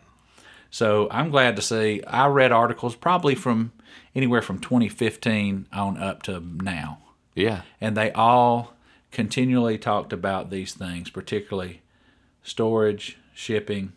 So 0.70 1.08
I'm 1.10 1.30
glad 1.30 1.56
to 1.56 1.62
see. 1.62 2.02
I 2.06 2.26
read 2.26 2.52
articles 2.52 2.94
probably 2.94 3.34
from 3.34 3.72
anywhere 4.14 4.42
from 4.42 4.58
2015 4.60 5.66
on 5.72 5.96
up 5.98 6.22
to 6.24 6.40
now 6.40 6.98
Yeah. 7.34 7.62
and 7.80 7.96
they 7.96 8.12
all 8.12 8.74
continually 9.10 9.78
talked 9.78 10.12
about 10.12 10.50
these 10.50 10.74
things, 10.74 11.10
particularly 11.10 11.82
storage, 12.42 13.16
shipping, 13.32 13.92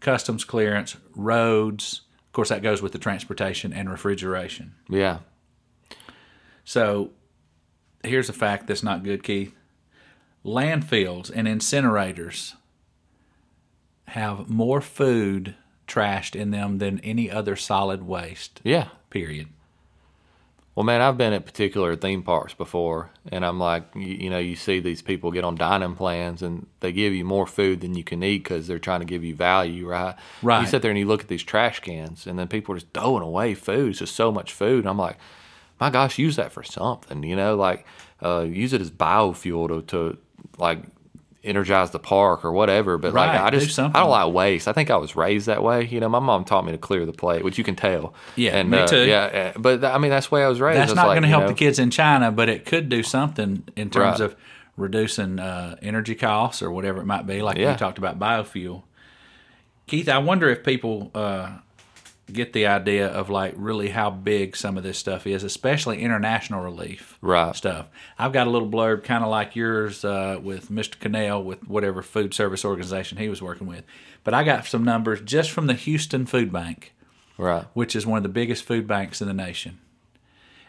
customs 0.00 0.44
clearance, 0.44 0.96
roads. 1.16 2.02
Of 2.26 2.32
course, 2.32 2.48
that 2.50 2.62
goes 2.62 2.80
with 2.82 2.92
the 2.92 2.98
transportation 2.98 3.72
and 3.72 3.90
refrigeration. 3.90 4.74
Yeah. 4.88 5.18
So 6.64 7.10
here's 8.02 8.28
a 8.28 8.32
fact 8.34 8.66
that's 8.66 8.82
not 8.82 9.02
good, 9.04 9.22
Keith. 9.22 9.54
Landfills 10.44 11.30
and 11.34 11.46
incinerators 11.46 12.54
have 14.08 14.48
more 14.48 14.80
food 14.80 15.54
trashed 15.86 16.34
in 16.34 16.50
them 16.50 16.78
than 16.78 16.98
any 17.00 17.30
other 17.30 17.56
solid 17.56 18.02
waste, 18.02 18.60
Yeah. 18.64 18.88
period. 19.10 19.48
Well, 20.74 20.84
man, 20.84 21.02
I've 21.02 21.18
been 21.18 21.34
at 21.34 21.44
particular 21.44 21.94
theme 21.96 22.22
parks 22.22 22.54
before, 22.54 23.10
and 23.30 23.44
I'm 23.44 23.58
like, 23.58 23.84
you, 23.94 24.06
you 24.06 24.30
know, 24.30 24.38
you 24.38 24.56
see 24.56 24.80
these 24.80 25.02
people 25.02 25.30
get 25.30 25.44
on 25.44 25.54
dining 25.54 25.94
plans, 25.94 26.40
and 26.42 26.66
they 26.80 26.92
give 26.92 27.12
you 27.12 27.26
more 27.26 27.46
food 27.46 27.82
than 27.82 27.94
you 27.94 28.02
can 28.02 28.22
eat 28.22 28.38
because 28.38 28.66
they're 28.66 28.78
trying 28.78 29.00
to 29.00 29.06
give 29.06 29.22
you 29.22 29.34
value, 29.34 29.86
right? 29.86 30.14
Right. 30.40 30.62
You 30.62 30.66
sit 30.66 30.80
there 30.80 30.90
and 30.90 30.98
you 30.98 31.04
look 31.06 31.20
at 31.20 31.28
these 31.28 31.42
trash 31.42 31.80
cans, 31.80 32.26
and 32.26 32.38
then 32.38 32.48
people 32.48 32.74
are 32.74 32.78
just 32.78 32.92
throwing 32.94 33.22
away 33.22 33.52
food. 33.52 33.90
It's 33.90 33.98
just 33.98 34.16
so 34.16 34.32
much 34.32 34.54
food. 34.54 34.78
And 34.80 34.88
I'm 34.88 34.96
like, 34.96 35.18
my 35.80 35.90
gosh, 35.90 36.18
use 36.18 36.36
that 36.36 36.52
for 36.52 36.62
something, 36.62 37.22
you 37.22 37.36
know, 37.36 37.56
like 37.56 37.86
uh, 38.22 38.40
use 38.40 38.72
it 38.72 38.80
as 38.80 38.90
biofuel 38.90 39.68
to, 39.68 39.82
to 39.82 40.18
like 40.58 40.82
energize 41.44 41.90
the 41.90 41.98
park 41.98 42.44
or 42.44 42.52
whatever. 42.52 42.98
But 42.98 43.14
like, 43.14 43.28
Right, 43.30 43.40
I 43.40 43.50
do 43.50 43.58
just, 43.58 43.74
something. 43.74 43.96
I 43.96 44.00
don't 44.00 44.10
like 44.10 44.32
waste. 44.32 44.68
I 44.68 44.72
think 44.72 44.90
I 44.90 44.96
was 44.96 45.16
raised 45.16 45.46
that 45.46 45.62
way. 45.62 45.86
You 45.86 45.98
know, 45.98 46.08
my 46.08 46.20
mom 46.20 46.44
taught 46.44 46.64
me 46.64 46.70
to 46.72 46.78
clear 46.78 47.04
the 47.04 47.12
plate, 47.12 47.42
which 47.42 47.58
you 47.58 47.64
can 47.64 47.74
tell. 47.74 48.14
Yeah, 48.36 48.56
and, 48.56 48.70
me 48.70 48.78
uh, 48.78 48.86
too. 48.86 49.04
Yeah, 49.04 49.52
uh, 49.56 49.58
but 49.58 49.84
I 49.84 49.98
mean, 49.98 50.10
that's 50.10 50.28
the 50.28 50.36
way 50.36 50.44
I 50.44 50.48
was 50.48 50.60
raised. 50.60 50.78
That's 50.78 50.94
not 50.94 51.08
like, 51.08 51.14
going 51.16 51.22
to 51.22 51.28
help 51.28 51.42
know, 51.42 51.48
the 51.48 51.54
kids 51.54 51.78
in 51.80 51.90
China, 51.90 52.30
but 52.30 52.48
it 52.48 52.64
could 52.64 52.88
do 52.88 53.02
something 53.02 53.64
in 53.74 53.90
terms 53.90 54.20
Right. 54.20 54.26
of 54.26 54.36
reducing 54.76 55.38
uh, 55.40 55.76
energy 55.82 56.14
costs 56.14 56.62
or 56.62 56.70
whatever 56.70 57.00
it 57.00 57.06
might 57.06 57.26
be. 57.26 57.42
Like 57.42 57.56
Yeah. 57.58 57.72
we 57.72 57.76
talked 57.78 57.98
about 57.98 58.18
biofuel. 58.18 58.84
Keith, 59.88 60.08
I 60.08 60.18
wonder 60.18 60.48
if 60.48 60.62
people 60.62 61.10
uh, 61.14 61.58
get 62.30 62.52
the 62.52 62.66
idea 62.66 63.06
of 63.08 63.28
like 63.30 63.54
really 63.56 63.88
how 63.90 64.10
big 64.10 64.56
some 64.56 64.76
of 64.78 64.82
this 64.84 64.96
stuff 64.98 65.26
is, 65.26 65.42
especially 65.42 66.00
international 66.02 66.62
relief 66.62 67.18
Right. 67.20 67.54
stuff. 67.54 67.86
I've 68.18 68.32
got 68.32 68.46
a 68.46 68.50
little 68.50 68.68
blurb, 68.68 69.04
kind 69.04 69.24
of 69.24 69.30
like 69.30 69.56
yours 69.56 70.04
uh, 70.04 70.38
with 70.42 70.70
Mr. 70.70 70.98
Cannell 70.98 71.42
with 71.42 71.68
whatever 71.68 72.00
food 72.02 72.32
service 72.32 72.64
organization 72.64 73.18
he 73.18 73.28
was 73.28 73.42
working 73.42 73.66
with. 73.66 73.84
But 74.24 74.34
I 74.34 74.44
got 74.44 74.66
some 74.66 74.84
numbers 74.84 75.20
just 75.20 75.50
from 75.50 75.66
the 75.66 75.74
Houston 75.74 76.26
Food 76.26 76.52
Bank 76.52 76.92
Right. 77.38 77.64
which 77.74 77.96
is 77.96 78.06
one 78.06 78.18
of 78.18 78.22
the 78.22 78.28
biggest 78.28 78.64
food 78.64 78.86
banks 78.86 79.20
in 79.20 79.26
the 79.26 79.34
nation. 79.34 79.78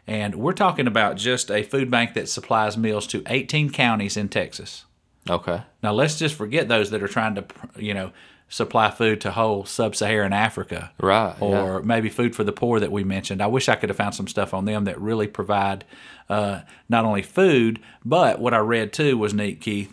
And 0.07 0.35
we're 0.35 0.53
talking 0.53 0.87
about 0.87 1.15
just 1.17 1.49
a 1.49 1.63
food 1.63 1.89
bank 1.89 2.13
that 2.15 2.27
supplies 2.27 2.77
meals 2.77 3.07
to 3.07 3.23
18 3.27 3.69
counties 3.69 4.17
in 4.17 4.27
Texas. 4.27 4.85
Okay. 5.29 5.61
Now, 5.81 5.93
let's 5.93 6.17
just 6.19 6.35
forget 6.35 6.67
those 6.67 6.89
that 6.89 7.01
are 7.01 7.07
trying 7.07 7.35
to, 7.35 7.45
you 7.77 7.93
know, 7.93 8.11
supply 8.53 8.91
food 8.91 9.19
to 9.19 9.31
whole 9.31 9.65
sub 9.65 9.95
Saharan 9.95 10.31
Africa. 10.31 10.91
Right, 10.99 11.35
Or 11.41 11.81
maybe 11.81 12.07
food 12.07 12.35
for 12.35 12.43
the 12.43 12.51
poor 12.51 12.79
that 12.79 12.91
we 12.91 13.03
mentioned. 13.03 13.41
I 13.41 13.47
wish 13.47 13.67
I 13.67 13.73
could 13.73 13.89
have 13.89 13.97
found 13.97 14.13
some 14.13 14.27
stuff 14.27 14.53
on 14.53 14.65
them 14.65 14.83
that 14.83 15.01
really 15.01 15.25
provide 15.25 15.85
uh, 16.29 16.61
not 16.87 17.03
only 17.03 17.23
food, 17.23 17.79
but 18.05 18.37
what 18.39 18.53
I 18.53 18.59
read 18.59 18.93
too 18.93 19.17
was 19.17 19.33
neat, 19.33 19.59
Keith, 19.59 19.91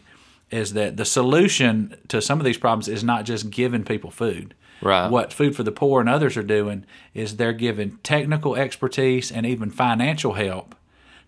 is 0.51 0.75
that 0.75 0.99
the 0.99 1.07
solution 1.07 1.97
to 2.09 2.21
some 2.21 2.39
of 2.39 2.45
these 2.45 2.59
problems 2.59 2.87
is 2.87 3.03
not 3.03 3.25
just 3.25 3.49
giving 3.49 3.83
people 3.83 4.11
food. 4.11 4.53
Right. 4.83 5.11
What 5.11 5.33
Food 5.33 5.57
for 5.57 5.63
the 5.63 5.73
Poor 5.73 6.01
and 6.01 6.09
others 6.09 6.37
are 6.37 6.43
doing 6.43 6.85
is 7.15 7.37
they're 7.37 7.55
giving 7.55 7.97
technical 8.03 8.57
expertise 8.57 9.33
and 9.33 9.47
even 9.47 9.71
financial 9.71 10.35
help 10.35 10.75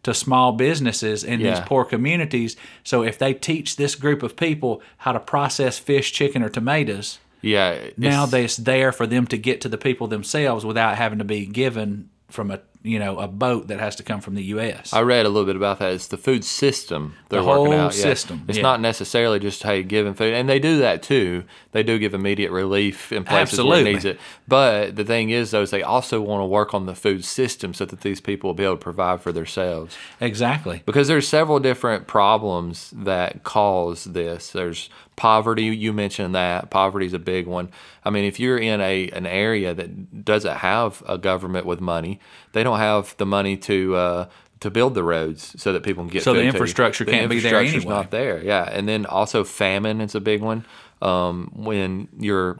to 0.02 0.12
small 0.12 0.52
businesses 0.52 1.22
in 1.22 1.40
these 1.40 1.60
poor 1.60 1.84
communities. 1.84 2.56
So 2.82 3.02
if 3.02 3.18
they 3.18 3.34
teach 3.34 3.76
this 3.76 3.94
group 3.94 4.22
of 4.22 4.36
people 4.36 4.82
how 4.98 5.12
to 5.12 5.20
process 5.20 5.78
fish, 5.78 6.12
chicken, 6.12 6.42
or 6.42 6.48
tomatoes, 6.48 7.18
Yeah. 7.42 7.88
now 7.96 8.24
they- 8.26 8.44
it's 8.44 8.56
there 8.56 8.92
for 8.92 9.06
them 9.06 9.26
to 9.26 9.36
get 9.36 9.60
to 9.62 9.68
the 9.68 9.78
people 9.78 10.06
themselves 10.06 10.64
without 10.64 10.96
having 10.96 11.18
to 11.18 11.24
be 11.24 11.44
given 11.46 12.08
from 12.30 12.50
a 12.50 12.60
you 12.84 12.98
know 12.98 13.18
a 13.18 13.28
boat 13.28 13.68
that 13.68 13.78
has 13.80 13.96
to 13.96 14.02
come 14.02 14.20
from 14.20 14.34
the 14.34 14.42
U.S. 14.44 14.92
I 14.92 15.00
read 15.02 15.24
a 15.26 15.28
little 15.28 15.46
bit 15.46 15.56
about 15.56 15.78
that. 15.78 15.92
It's 15.92 16.08
the 16.08 16.16
food 16.16 16.44
system 16.44 17.14
they're 17.28 17.40
The 17.40 17.46
working 17.46 17.64
whole 17.72 17.74
out. 17.80 17.94
Yeah. 17.96 18.02
system, 18.02 18.44
It's 18.48 18.58
yeah. 18.58 18.62
not 18.62 18.80
necessarily 18.80 19.38
just 19.38 19.62
hey 19.62 19.82
giving 19.82 20.14
food, 20.14 20.34
and 20.34 20.48
they 20.48 20.58
do 20.58 20.78
that 20.78 21.02
too. 21.02 21.44
They 21.72 21.82
do 21.82 21.98
give 21.98 22.12
immediate 22.14 22.50
relief 22.50 23.12
in 23.12 23.24
places 23.24 23.58
where 23.58 23.66
Absolutely. 23.78 23.90
it 23.90 23.92
needs 23.94 24.04
it. 24.04 24.20
But 24.48 24.96
the 24.96 25.04
thing 25.04 25.30
is, 25.30 25.50
though, 25.52 25.62
is 25.62 25.70
they 25.70 25.82
also 25.82 26.20
want 26.20 26.42
to 26.42 26.46
work 26.46 26.74
on 26.74 26.86
the 26.86 26.94
food 26.94 27.24
system 27.24 27.72
so 27.72 27.84
that 27.86 28.02
these 28.02 28.20
people 28.20 28.48
will 28.48 28.54
be 28.54 28.64
able 28.64 28.76
to 28.76 28.82
provide 28.82 29.20
for 29.22 29.32
themselves. 29.32 29.96
exactly. 30.20 30.82
Because 30.84 31.08
there's 31.08 31.26
several 31.28 31.58
different 31.60 32.06
problems 32.06 32.92
that 32.96 33.42
cause 33.44 34.04
this. 34.04 34.50
There's 34.50 34.90
poverty. 35.16 35.64
You 35.64 35.92
mentioned 35.92 36.34
that 36.34 36.70
poverty 36.70 37.06
is 37.06 37.12
a 37.14 37.18
big 37.18 37.46
one. 37.46 37.70
I 38.04 38.10
mean, 38.10 38.24
if 38.24 38.40
you're 38.40 38.58
in 38.58 38.80
a 38.80 39.08
an 39.10 39.26
area 39.26 39.72
that 39.74 40.24
doesn't 40.24 40.56
have 40.58 41.02
a 41.06 41.16
government 41.18 41.64
with 41.66 41.80
money, 41.80 42.18
they 42.52 42.62
don't 42.62 42.78
have 42.78 43.16
the 43.16 43.26
money 43.26 43.56
to 43.58 43.94
uh, 43.96 44.28
to 44.60 44.70
build 44.70 44.94
the 44.94 45.02
roads 45.02 45.60
so 45.60 45.72
that 45.72 45.82
people 45.82 46.04
can 46.04 46.12
get. 46.12 46.22
So 46.22 46.32
the 46.32 46.38
food 46.38 46.40
to 46.40 46.44
you. 46.44 46.52
infrastructure 46.52 47.04
can't 47.04 47.28
be 47.28 47.40
there 47.40 47.60
infrastructure's 47.60 47.84
anyway. 47.84 47.94
Not 47.94 48.10
there, 48.10 48.42
yeah. 48.42 48.68
And 48.70 48.88
then 48.88 49.06
also 49.06 49.44
famine 49.44 50.00
is 50.00 50.14
a 50.14 50.20
big 50.20 50.40
one. 50.40 50.64
Um, 51.00 51.50
when 51.54 52.08
you're 52.18 52.58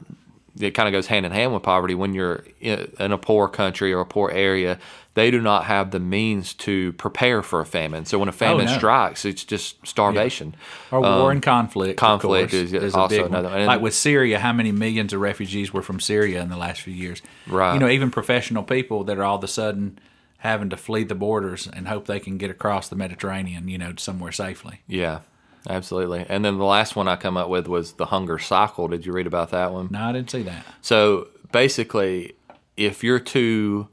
it 0.59 0.73
kind 0.73 0.89
of 0.89 0.93
goes 0.93 1.07
hand 1.07 1.25
in 1.27 1.33
hand 1.33 1.53
with 1.55 1.63
poverty. 1.63 1.95
When 1.95 2.15
you're 2.15 2.45
in 2.61 3.13
a 3.13 3.19
poor 3.19 3.49
country 3.49 3.93
or 3.93 4.01
a 4.01 4.07
poor 4.07 4.31
area, 4.31 4.79
they 5.15 5.31
do 5.31 5.41
not 5.41 5.65
have 5.65 5.91
the 5.91 6.01
means 6.01 6.55
to 6.55 6.93
prepare 6.95 7.43
for 7.43 7.61
a 7.61 7.67
famine. 7.67 8.05
So 8.05 8.19
when 8.19 8.29
a 8.29 8.33
famine 8.33 8.67
Oh, 8.69 8.71
no. 8.71 8.77
strikes, 8.77 9.25
it's 9.25 9.45
just 9.45 9.87
starvation. 9.87 10.55
Or 10.91 11.01
war 11.01 11.31
and 11.31 11.43
conflict. 11.43 12.03
Um, 12.03 12.19
conflict 12.21 12.53
course, 12.53 12.73
is 12.73 12.95
a 12.95 12.99
also 12.99 13.27
another 13.27 13.49
one. 13.49 13.67
Like 13.67 13.81
with 13.81 13.95
Syria, 13.95 14.39
how 14.39 14.53
many 14.53 14.73
millions 14.73 15.13
of 15.13 15.21
refugees 15.21 15.73
were 15.73 15.83
from 15.83 16.01
Syria 16.01 16.41
in 16.43 16.49
the 16.49 16.57
last 16.57 16.81
few 16.81 16.95
years? 16.95 17.21
Right. 17.47 17.75
You 17.75 17.81
know, 17.81 17.89
even 17.89 18.11
professional 18.11 18.63
people 18.63 19.05
that 19.05 19.19
are 19.19 19.25
all 19.25 19.37
of 19.37 19.45
a 19.45 19.49
sudden 19.49 19.99
having 20.39 20.71
to 20.71 20.77
flee 20.77 21.05
the 21.05 21.15
borders 21.15 21.69
and 21.69 21.87
hope 21.89 22.07
they 22.07 22.19
can 22.19 22.37
get 22.37 22.51
across 22.51 22.89
the 22.89 22.97
Mediterranean, 22.97 23.69
you 23.69 23.79
know, 23.79 23.93
somewhere 23.97 24.33
safely. 24.33 24.81
Yeah, 24.89 25.21
absolutely. 25.69 26.25
And 26.29 26.45
then 26.45 26.59
the 26.59 26.65
last 26.65 26.97
one 26.97 27.09
I 27.09 27.17
come 27.17 27.37
up 27.37 27.49
with 27.49 27.67
was 27.69 27.93
the 27.95 28.07
hunger 28.07 28.39
cycle. 28.39 28.89
Did 28.89 29.07
you 29.07 29.13
read 29.13 29.27
about 29.27 29.51
that 29.51 29.73
one? 29.73 29.89
No, 29.91 30.01
I 30.03 30.13
didn't 30.13 30.31
see 30.31 30.43
that. 30.43 30.65
So 30.81 31.29
basically, 31.53 32.35
if 32.77 33.03
you're 33.05 33.21
too 33.21 33.89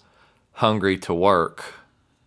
hungry 0.54 0.98
to 1.00 1.14
work, 1.14 1.64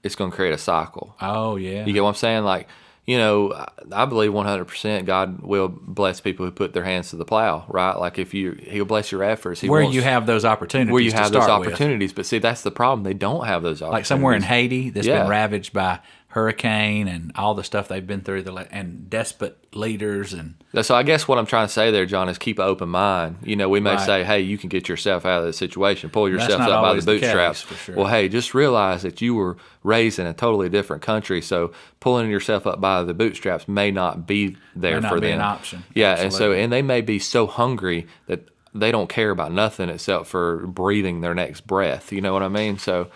it's 0.03 0.15
going 0.15 0.31
to 0.31 0.37
create 0.37 0.55
a 0.55 0.59
cycle. 0.59 1.15
Oh 1.21 1.57
yeah. 1.57 1.85
You 1.85 1.93
get 1.93 2.03
what 2.03 2.11
I'm 2.11 2.15
saying? 2.15 2.45
Like, 2.45 2.69
you 3.05 3.19
know, 3.19 3.67
I- 3.91 4.05
believe 4.05 4.31
100% 4.33 5.07
God 5.07 5.41
will 5.41 5.69
bless 5.69 6.21
people 6.21 6.47
who 6.47 6.53
put 6.53 6.73
their 6.73 6.85
hands 6.85 7.11
to 7.11 7.17
the 7.17 7.25
plow, 7.25 7.65
right? 7.69 7.95
Like 7.97 8.17
if 8.19 8.33
you, 8.33 8.53
He'll 8.53 8.85
bless 8.85 9.11
your 9.11 9.25
efforts. 9.25 9.61
He 9.61 9.69
where 9.69 9.83
wants- 9.83 9.95
you 9.97 10.03
have 10.03 10.27
those 10.27 10.45
opportunities. 10.45 10.93
where 10.93 11.03
you 11.03 11.11
have 11.13 11.33
those 11.33 11.43
start 11.45 11.61
with. 11.61 11.69
opportunities. 11.71 12.13
But 12.13 12.27
see, 12.27 12.39
that's 12.39 12.63
the 12.63 12.71
problem. 12.71 13.03
They 13.03 13.15
don't 13.15 13.47
have 13.47 13.63
those 13.63 13.83
opportunities. 13.83 13.93
Like 13.93 14.07
somewhere 14.07 14.35
in 14.35 14.43
Haiti 14.43 14.91
that's 14.91 15.07
Yeah. 15.07 15.23
been 15.23 15.29
ravaged 15.31 15.73
by 15.73 15.99
hurricane 16.33 17.09
and 17.09 17.31
all 17.37 17.55
the 17.55 17.63
stuff 17.63 17.89
they've 17.89 18.07
been 18.07 18.23
through, 18.23 18.43
the 18.43 18.67
and 18.71 19.11
despot 19.11 19.59
leaders 19.75 20.33
and 20.33 20.55
So 20.83 20.95
I 20.95 21.03
guess 21.03 21.29
what 21.29 21.37
I'm 21.39 21.45
trying 21.45 21.67
to 21.67 21.73
say 21.73 21.91
there, 21.91 22.07
John, 22.07 22.31
is 22.31 22.39
keep 22.39 22.59
an 22.59 22.65
open 22.65 22.89
mind. 22.89 23.37
You 23.43 23.55
know, 23.57 23.69
we 23.69 23.81
may 23.81 23.91
Right. 23.97 24.01
say, 24.07 24.25
"Hey, 24.25 24.41
you 24.41 24.57
can 24.57 24.71
get 24.71 24.89
yourself 24.89 25.27
out 25.27 25.41
of 25.41 25.45
this 25.45 25.59
situation. 25.59 26.09
Pull 26.09 26.31
yourself 26.31 26.63
up 26.63 26.83
by 26.83 26.95
the 26.95 27.01
the 27.01 27.07
bootstraps." 27.07 27.61
for 27.61 27.75
sure. 27.75 27.97
Well, 27.97 28.07
hey, 28.07 28.29
just 28.31 28.55
realize 28.55 29.03
that 29.03 29.21
you 29.21 29.35
were 29.35 29.59
raised 29.83 30.19
in 30.19 30.27
a 30.27 30.33
totally 30.33 30.71
different 30.71 31.03
country, 31.03 31.43
so 31.43 31.71
pulling 32.01 32.31
yourself 32.31 32.67
up 32.67 32.81
by 32.81 33.03
the 33.03 33.13
bootstraps 33.15 33.69
may 33.69 33.91
not 33.91 34.27
be 34.27 34.57
there 34.75 34.97
May 34.97 35.01
not 35.01 35.09
for 35.11 35.21
be 35.21 35.27
them. 35.29 35.41
an 35.41 35.45
option. 35.45 35.85
Yeah, 35.95 36.15
and 36.19 36.33
so 36.33 36.53
and 36.53 36.73
they 36.73 36.83
may 36.83 37.03
be 37.03 37.19
so 37.19 37.47
hungry 37.47 38.07
that 38.27 38.49
they 38.75 38.91
don't 38.91 39.11
care 39.11 39.29
about 39.31 39.53
nothing 39.53 39.91
except 39.91 40.25
for 40.27 40.67
breathing 40.67 41.21
their 41.21 41.35
next 41.35 41.67
breath. 41.67 42.11
You 42.11 42.23
know 42.23 42.33
what 42.33 42.43
I 42.43 42.49
mean? 42.49 42.79
So 42.79 43.09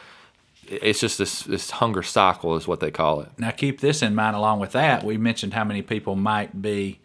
it's 0.68 1.00
just 1.00 1.18
this 1.18 1.42
this 1.42 1.70
hunger 1.70 2.02
cycle 2.02 2.56
is 2.56 2.66
what 2.68 2.80
they 2.80 2.90
call 2.90 3.20
it. 3.20 3.28
Now, 3.38 3.50
keep 3.50 3.80
this 3.80 4.02
in 4.02 4.14
mind 4.14 4.36
along 4.36 4.60
with 4.60 4.72
that. 4.72 5.04
We 5.04 5.16
mentioned 5.16 5.54
how 5.54 5.64
many 5.64 5.82
people 5.82 6.16
might 6.16 6.60
be 6.62 7.00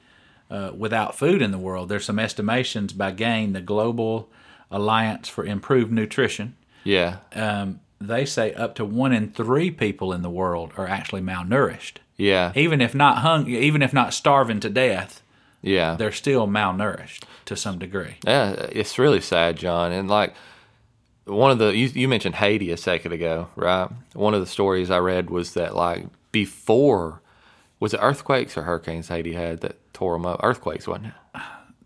uh, 0.50 0.72
without 0.78 1.16
food 1.18 1.42
in 1.42 1.52
the 1.52 1.58
world. 1.58 1.90
There's 1.90 2.06
some 2.06 2.20
estimations 2.20 2.94
by 2.94 3.12
GAIN, 3.12 3.54
the 3.54 3.62
Global 3.62 4.30
Alliance 4.70 5.28
for 5.30 5.46
Improved 5.46 5.92
Nutrition. 5.92 6.56
Yeah. 6.84 7.18
Um, 7.34 7.80
they 8.00 8.26
say 8.26 8.54
up 8.56 8.74
to 8.76 8.86
one 8.86 9.14
in 9.14 9.32
three 9.32 9.70
people 9.72 10.12
in 10.14 10.22
the 10.24 10.30
world 10.30 10.72
are 10.78 10.88
actually 10.88 11.22
malnourished. 11.22 11.98
Yeah. 12.18 12.52
Even 12.56 12.82
if 12.82 12.96
not 12.96 13.20
hung, 13.20 13.48
even 13.48 13.82
if 13.82 13.94
not 13.94 14.14
starving 14.14 14.60
to 14.62 14.70
death, 14.70 15.22
Yeah. 15.62 15.96
they're 15.96 16.12
still 16.12 16.48
malnourished 16.48 17.24
to 17.46 17.56
some 17.56 17.78
degree. 17.80 18.16
Yeah, 18.26 18.52
it's 18.72 18.98
really 18.98 19.22
sad, 19.22 19.58
John. 19.58 19.92
And 19.92 20.10
like 20.10 20.34
one 21.26 21.52
of 21.52 21.60
the 21.60 21.76
you, 21.76 21.88
you 21.88 22.08
mentioned 22.08 22.36
Haiti 22.36 22.72
a 22.72 22.78
second 22.78 23.12
ago, 23.12 23.50
right? 23.56 23.90
One 24.14 24.34
of 24.34 24.40
the 24.42 24.48
stories 24.48 24.90
I 24.90 24.98
read 25.00 25.30
was 25.30 25.54
that 25.54 25.76
like 25.76 26.06
before 26.32 27.22
was 27.80 27.94
it 27.94 28.00
earthquakes 28.02 28.58
or 28.58 28.64
hurricanes 28.64 29.08
Haiti 29.08 29.34
had 29.34 29.62
that 29.62 29.94
tore 29.94 30.14
them 30.16 30.26
up? 30.26 30.40
Earthquakes, 30.44 30.88
wasn't 30.88 31.08
it? 31.08 31.14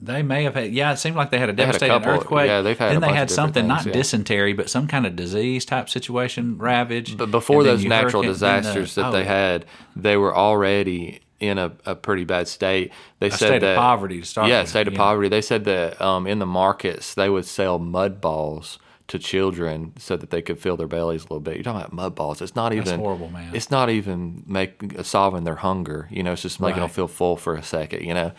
They 0.01 0.21
may 0.23 0.43
have 0.43 0.55
had, 0.55 0.73
yeah, 0.73 0.91
it 0.91 0.97
seemed 0.97 1.15
like 1.15 1.31
they 1.31 1.37
had 1.39 1.47
a 1.47 1.53
had 1.53 1.59
a 1.59 1.63
devastating 1.65 1.97
couple- 1.99 2.11
earthquake. 2.11 2.47
yeah, 2.47 2.61
they've 2.61 2.77
had 2.77 2.91
Then 2.91 3.01
they 3.01 3.13
had 3.15 3.31
something, 3.31 3.65
not 3.65 3.85
yeah. 3.85 3.93
dysentery, 3.93 4.51
but 4.51 4.69
some 4.69 4.87
kind 4.87 5.05
of 5.05 5.15
disease 5.15 5.63
type 5.63 5.89
situation 5.89 6.57
ravaged. 6.57 7.17
But 7.17 7.31
before 7.31 7.61
And 7.61 7.69
those 7.69 7.85
natural 7.85 8.21
then 8.23 8.27
the- 8.27 8.33
disasters 8.33 8.95
that 8.95 9.05
oh, 9.05 9.11
they 9.13 9.23
had, 9.23 9.65
they 9.95 10.17
were 10.17 10.35
already 10.35 11.21
in 11.39 11.57
a, 11.57 11.71
a 11.85 11.95
pretty 11.95 12.25
bad 12.25 12.49
state. 12.49 12.91
They 13.19 13.29
said 13.29 13.37
state 13.37 13.59
that 13.61 13.77
poverty 13.77 14.19
to 14.19 14.25
start 14.25 14.49
Yeah, 14.49 14.61
with, 14.61 14.69
state 14.69 14.89
of 14.89 14.95
poverty. 14.95 15.29
They 15.29 15.41
said 15.41 15.63
that 15.63 15.99
um, 16.01 16.27
in 16.27 16.39
the 16.39 16.45
markets 16.45 17.13
they 17.13 17.29
would 17.29 17.45
sell 17.45 17.79
mud 17.79 18.19
balls 18.19 18.79
to 19.07 19.19
children 19.19 19.93
so 19.99 20.17
that 20.17 20.31
they 20.31 20.41
could 20.41 20.59
fill 20.59 20.77
their 20.77 20.87
bellies 20.87 21.21
a 21.21 21.25
little 21.25 21.39
bit. 21.39 21.55
You're 21.55 21.63
talking 21.63 21.81
about 21.81 21.93
mud 21.93 22.15
balls. 22.15 22.41
It's 22.41 22.55
not 22.55 22.73
even 22.73 22.85
That's 22.85 22.97
horrible, 22.97 23.29
man. 23.29 23.53
It's 23.53 23.69
not 23.69 23.89
even 23.89 24.43
make 24.47 24.97
uh, 24.97 25.03
solving 25.03 25.43
their 25.43 25.55
hunger. 25.57 26.07
You 26.09 26.23
know, 26.23 26.33
it's 26.33 26.41
just 26.41 26.59
making 26.59 26.81
them 26.81 26.89
feel 26.89 27.07
full 27.07 27.37
for 27.37 27.55
a 27.55 27.63
second. 27.63 28.03
You 28.03 28.13
know, 28.15 28.31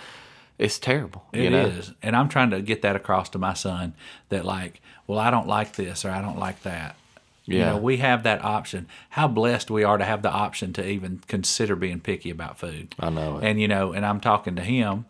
it's 0.58 0.78
terrible. 0.78 1.24
It 1.32 1.52
is, 1.52 1.88
you 1.88 1.92
know, 1.92 1.96
and 2.02 2.16
I'm 2.16 2.28
trying 2.28 2.50
to 2.50 2.60
get 2.60 2.82
that 2.82 2.96
across 2.96 3.28
to 3.30 3.38
my 3.38 3.54
son 3.54 3.94
that 4.28 4.44
like, 4.44 4.80
well, 5.06 5.18
I 5.18 5.30
don't 5.30 5.46
like 5.46 5.76
this 5.76 6.04
or 6.04 6.10
I 6.10 6.20
don't 6.20 6.38
like 6.38 6.62
that. 6.62 6.96
You 7.44 7.58
Yeah. 7.58 7.66
know, 7.66 7.76
we 7.76 7.98
have 7.98 8.24
that 8.24 8.44
option. 8.44 8.88
How 9.10 9.28
blessed 9.28 9.70
we 9.70 9.84
are 9.84 9.98
to 9.98 10.04
have 10.04 10.22
the 10.22 10.32
option 10.32 10.72
to 10.74 10.84
even 10.86 11.20
consider 11.28 11.76
being 11.76 12.00
picky 12.00 12.30
about 12.30 12.58
food. 12.58 12.94
I 12.98 13.10
know 13.10 13.38
it. 13.38 13.44
And 13.44 13.60
you 13.60 13.68
know, 13.68 13.92
and 13.92 14.04
I'm 14.04 14.18
talking 14.20 14.56
to 14.56 14.62
him. 14.62 15.04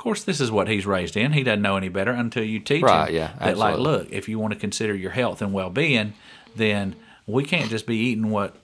Of 0.00 0.04
course, 0.04 0.24
this 0.24 0.40
is 0.40 0.50
what 0.50 0.66
he's 0.66 0.86
raised 0.86 1.14
in. 1.14 1.34
He 1.34 1.42
doesn't 1.42 1.60
know 1.60 1.76
any 1.76 1.90
better 1.90 2.12
until 2.12 2.42
you 2.42 2.58
teach 2.58 2.82
Right, 2.82 3.10
him 3.10 3.16
yeah, 3.16 3.32
that, 3.38 3.58
like, 3.58 3.76
look, 3.78 4.10
if 4.10 4.30
you 4.30 4.38
want 4.38 4.54
to 4.54 4.58
consider 4.58 4.94
your 4.94 5.10
health 5.10 5.42
and 5.42 5.52
well-being, 5.52 6.14
then 6.56 6.96
we 7.26 7.44
can't 7.44 7.68
just 7.68 7.84
be 7.86 7.96
eating 7.98 8.30
what 8.30 8.56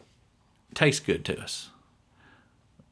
tastes 0.72 1.04
good 1.04 1.26
to 1.26 1.38
us. 1.38 1.68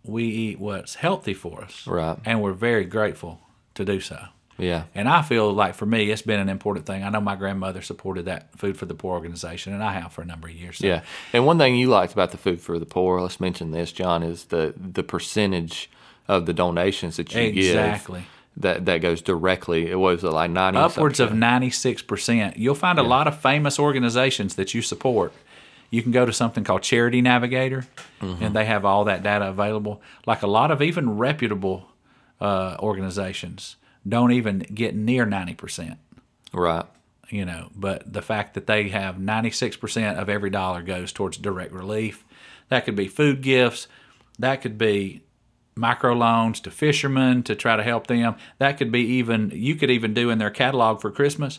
We 0.05 0.25
eat 0.25 0.61
what's 0.61 0.97
healthy 0.97 1.33
for 1.33 1.63
us, 1.65 1.87
Right. 1.87 2.19
And 2.27 2.43
we're 2.43 2.53
very 2.53 2.85
grateful 2.85 3.41
to 3.77 3.85
do 3.87 3.99
so. 3.99 4.27
yeah, 4.59 4.83
And 4.95 5.09
I 5.09 5.23
feel 5.23 5.51
like 5.51 5.75
for 5.75 5.87
me, 5.87 6.11
it's 6.11 6.21
been 6.21 6.39
an 6.39 6.51
important 6.51 6.85
thing. 6.85 7.03
I 7.03 7.09
know 7.09 7.23
my 7.23 7.37
grandmother 7.37 7.81
supported 7.81 8.27
that 8.27 8.55
Food 8.59 8.77
for 8.77 8.85
the 8.85 8.95
Poor 8.95 9.15
organization, 9.15 9.73
and 9.73 9.83
I 9.83 9.95
have 9.95 10.13
for 10.13 10.21
a 10.21 10.27
number 10.27 10.49
of 10.49 10.55
years. 10.55 10.77
So 10.81 10.87
Yeah, 10.87 11.01
and 11.33 11.47
one 11.47 11.57
thing 11.57 11.77
you 11.77 11.89
liked 11.89 12.13
about 12.13 12.31
the 12.31 12.37
food 12.37 12.61
for 12.61 12.79
the 12.79 12.85
poor, 12.85 13.23
let's 13.23 13.41
mention 13.41 13.71
this, 13.71 13.91
John, 13.91 14.23
is 14.23 14.45
the 14.45 14.75
the 14.77 15.03
percentage 15.03 15.91
of 16.29 16.45
the 16.45 16.53
donations 16.53 17.17
that 17.17 17.35
you 17.35 17.41
Exactly. 17.41 18.21
give 18.21 18.29
that 18.57 18.85
that 18.87 18.99
goes 18.99 19.21
directly. 19.23 19.91
It 19.91 19.97
was 19.97 20.23
like 20.23 20.51
ninety 20.51 20.79
upwards 20.79 21.21
of 21.21 21.31
96%. 21.31 22.55
You'll 22.57 22.75
find 22.75 22.99
a 22.99 23.03
lot 23.03 23.27
of 23.27 23.41
famous 23.41 23.79
organizations 23.79 24.55
that 24.57 24.75
you 24.75 24.83
support. 24.83 25.33
You 25.91 26.03
can 26.03 26.13
go 26.13 26.25
to 26.27 26.33
something 26.33 26.65
called 26.65 26.83
Charity 26.83 27.21
Navigator, 27.21 27.87
and 28.21 28.55
they 28.55 28.65
have 28.65 28.85
all 28.85 29.05
that 29.05 29.23
data 29.23 29.49
available. 29.49 30.03
Like 30.27 30.43
a 30.43 30.47
lot 30.47 30.71
of 30.71 30.83
even 30.83 31.17
reputable 31.19 31.89
uh, 32.41 32.77
organizations 32.81 33.77
don't 34.07 34.33
even 34.33 34.59
get 34.59 34.95
near 34.95 35.25
90%. 35.25 35.97
right. 36.53 36.85
you 37.31 37.45
know 37.45 37.71
but 37.75 38.13
the 38.13 38.21
fact 38.23 38.53
that 38.55 38.67
they 38.67 38.89
have 38.91 39.17
96% 39.17 40.19
of 40.19 40.29
every 40.29 40.51
dollar 40.51 40.83
goes 40.83 41.11
towards 41.13 41.39
direct 41.39 41.73
relief 41.73 42.23
that 42.69 42.85
could 42.85 42.95
be 42.97 43.09
food 43.09 43.41
gifts 43.41 43.89
that 44.39 44.61
could 44.61 44.77
be 44.77 45.23
microloans 45.77 46.63
to 46.63 46.71
fishermen 46.71 47.43
to 47.43 47.55
try 47.55 47.77
to 47.77 47.83
help 47.83 48.07
them 48.07 48.37
that 48.59 48.79
could 48.79 48.93
be 48.93 49.01
even 49.01 49.51
you 49.55 49.75
could 49.75 49.91
even 49.91 50.15
do 50.15 50.31
in 50.31 50.39
their 50.39 50.51
catalog 50.51 51.01
for 51.01 51.11
christmas 51.11 51.59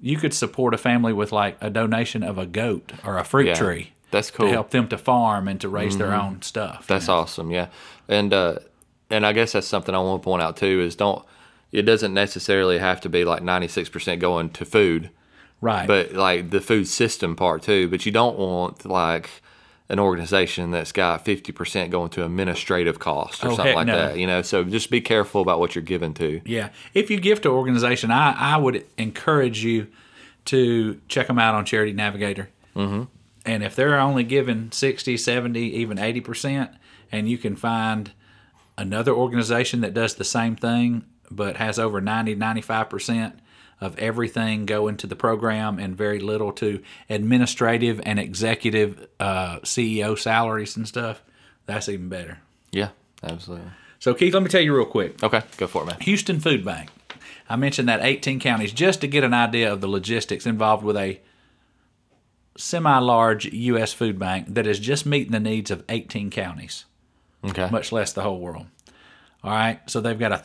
you 0.00 0.18
could 0.18 0.34
support 0.34 0.74
a 0.74 0.78
family 0.78 1.12
with 1.12 1.32
like 1.32 1.56
a 1.62 1.70
donation 1.70 2.22
of 2.22 2.36
a 2.36 2.44
goat 2.46 2.92
or 3.04 3.16
a 3.16 3.24
fruit 3.24 3.46
Yeah, 3.46 3.54
tree 3.54 3.92
that's 4.10 4.30
cool. 4.30 4.46
to 4.46 4.52
help 4.52 4.70
them 4.70 4.88
to 4.88 4.98
farm 4.98 5.48
and 5.48 5.58
to 5.62 5.68
raise 5.70 5.96
their 5.96 6.12
own 6.14 6.42
stuff 6.42 6.86
That's 6.86 7.08
awesome. 7.08 7.50
Yeah, 7.50 7.68
and 8.08 8.32
uh, 8.32 8.58
and 9.10 9.24
I 9.26 9.32
guess 9.32 9.52
that's 9.52 9.66
something 9.66 9.94
I 9.94 9.98
want 9.98 10.22
to 10.22 10.24
point 10.24 10.42
out 10.42 10.56
too 10.58 10.80
is 10.80 10.94
don't 10.96 11.24
it 11.72 11.82
doesn't 11.82 12.12
necessarily 12.14 12.78
have 12.78 13.00
to 13.00 13.08
be 13.08 13.24
like 13.24 13.42
96% 13.42 14.18
going 14.20 14.50
to 14.50 14.64
food, 14.64 15.10
Right. 15.60 15.86
but 15.88 16.12
like 16.12 16.50
the 16.50 16.60
food 16.60 16.86
system 16.86 17.34
part 17.34 17.62
too. 17.62 17.88
But 17.88 18.06
you 18.06 18.12
don't 18.12 18.38
want 18.38 18.84
like 18.84 19.28
an 19.88 19.98
organization 20.00 20.72
that's 20.72 20.90
got 20.92 21.24
50% 21.24 21.90
going 21.90 22.10
to 22.10 22.24
administrative 22.24 22.98
costs 22.98 23.42
or 23.44 23.48
Oh, 23.52 23.56
something 23.56 23.74
like 23.76 23.86
no. 23.86 23.96
that, 23.96 24.18
you 24.18 24.26
know. 24.26 24.42
So 24.42 24.64
just 24.64 24.90
be 24.90 25.00
careful 25.00 25.40
about 25.40 25.60
what 25.60 25.74
you're 25.74 25.84
giving 25.84 26.12
to. 26.14 26.40
Yeah. 26.44 26.70
If 26.92 27.10
you 27.10 27.20
give 27.20 27.40
to 27.42 27.48
organization, 27.50 28.10
I, 28.10 28.32
I 28.32 28.56
would 28.56 28.84
encourage 28.98 29.64
you 29.64 29.86
to 30.46 31.00
check 31.08 31.28
them 31.28 31.38
out 31.38 31.54
on 31.54 31.64
Charity 31.64 31.92
Navigator. 31.92 32.50
Mm-hmm. 32.74 33.04
And 33.44 33.62
if 33.62 33.76
they're 33.76 33.98
only 33.98 34.24
giving 34.24 34.72
60, 34.72 35.16
70, 35.16 35.60
even 35.60 35.98
80%, 35.98 36.74
and 37.12 37.28
you 37.28 37.38
can 37.38 37.54
find 37.54 38.10
another 38.76 39.12
organization 39.12 39.80
that 39.82 39.94
does 39.94 40.14
the 40.14 40.24
same 40.24 40.56
thing 40.56 41.04
but 41.30 41.56
has 41.56 41.78
over 41.78 42.00
90, 42.00 42.36
95% 42.36 43.32
of 43.80 43.98
everything 43.98 44.64
go 44.66 44.88
into 44.88 45.06
the 45.06 45.16
program 45.16 45.78
and 45.78 45.96
very 45.96 46.18
little 46.18 46.52
to 46.52 46.82
administrative 47.10 48.00
and 48.06 48.18
executive 48.18 49.06
uh, 49.20 49.58
CEO 49.60 50.18
salaries 50.18 50.76
and 50.76 50.88
stuff, 50.88 51.22
that's 51.66 51.88
even 51.88 52.08
better. 52.08 52.38
Yeah, 52.72 52.88
absolutely. 53.22 53.70
So, 53.98 54.14
Keith, 54.14 54.34
let 54.34 54.42
me 54.42 54.48
tell 54.48 54.60
you 54.60 54.74
real 54.76 54.86
quick. 54.86 55.22
Okay, 55.22 55.42
go 55.56 55.66
for 55.66 55.82
it, 55.82 55.86
man. 55.86 55.96
Houston 56.00 56.40
Food 56.40 56.64
Bank. 56.64 56.90
I 57.48 57.56
mentioned 57.56 57.88
that 57.88 58.02
18 58.02 58.40
counties 58.40 58.72
just 58.72 59.00
to 59.02 59.06
get 59.08 59.24
an 59.24 59.32
idea 59.34 59.72
of 59.72 59.80
the 59.80 59.88
logistics 59.88 60.46
involved 60.46 60.84
with 60.84 60.96
a 60.96 61.20
semi 62.56 62.98
large 62.98 63.44
U.S. 63.46 63.92
food 63.92 64.18
bank 64.18 64.46
that 64.54 64.66
is 64.66 64.78
just 64.78 65.06
meeting 65.06 65.32
the 65.32 65.40
needs 65.40 65.70
of 65.70 65.84
18 65.88 66.30
counties, 66.30 66.84
Okay. 67.44 67.68
much 67.70 67.92
less 67.92 68.12
the 68.12 68.22
whole 68.22 68.40
world. 68.40 68.66
All 69.44 69.50
right, 69.52 69.78
so 69.88 70.00
they've 70.00 70.18
got 70.18 70.32
a 70.32 70.38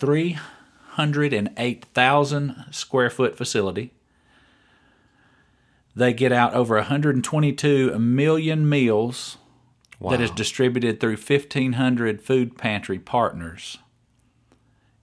308,000 0.96 2.66
square 2.72 3.10
foot 3.10 3.38
facility. 3.38 3.94
They 5.96 6.14
get 6.14 6.32
out 6.32 6.54
over 6.54 6.76
122 6.76 7.98
million 8.00 8.68
meals 8.68 9.38
that 10.10 10.22
is 10.22 10.32
distributed 10.32 11.00
through 11.00 11.18
1,500 11.18 12.22
food 12.22 12.58
pantry 12.58 12.98
partners 12.98 13.78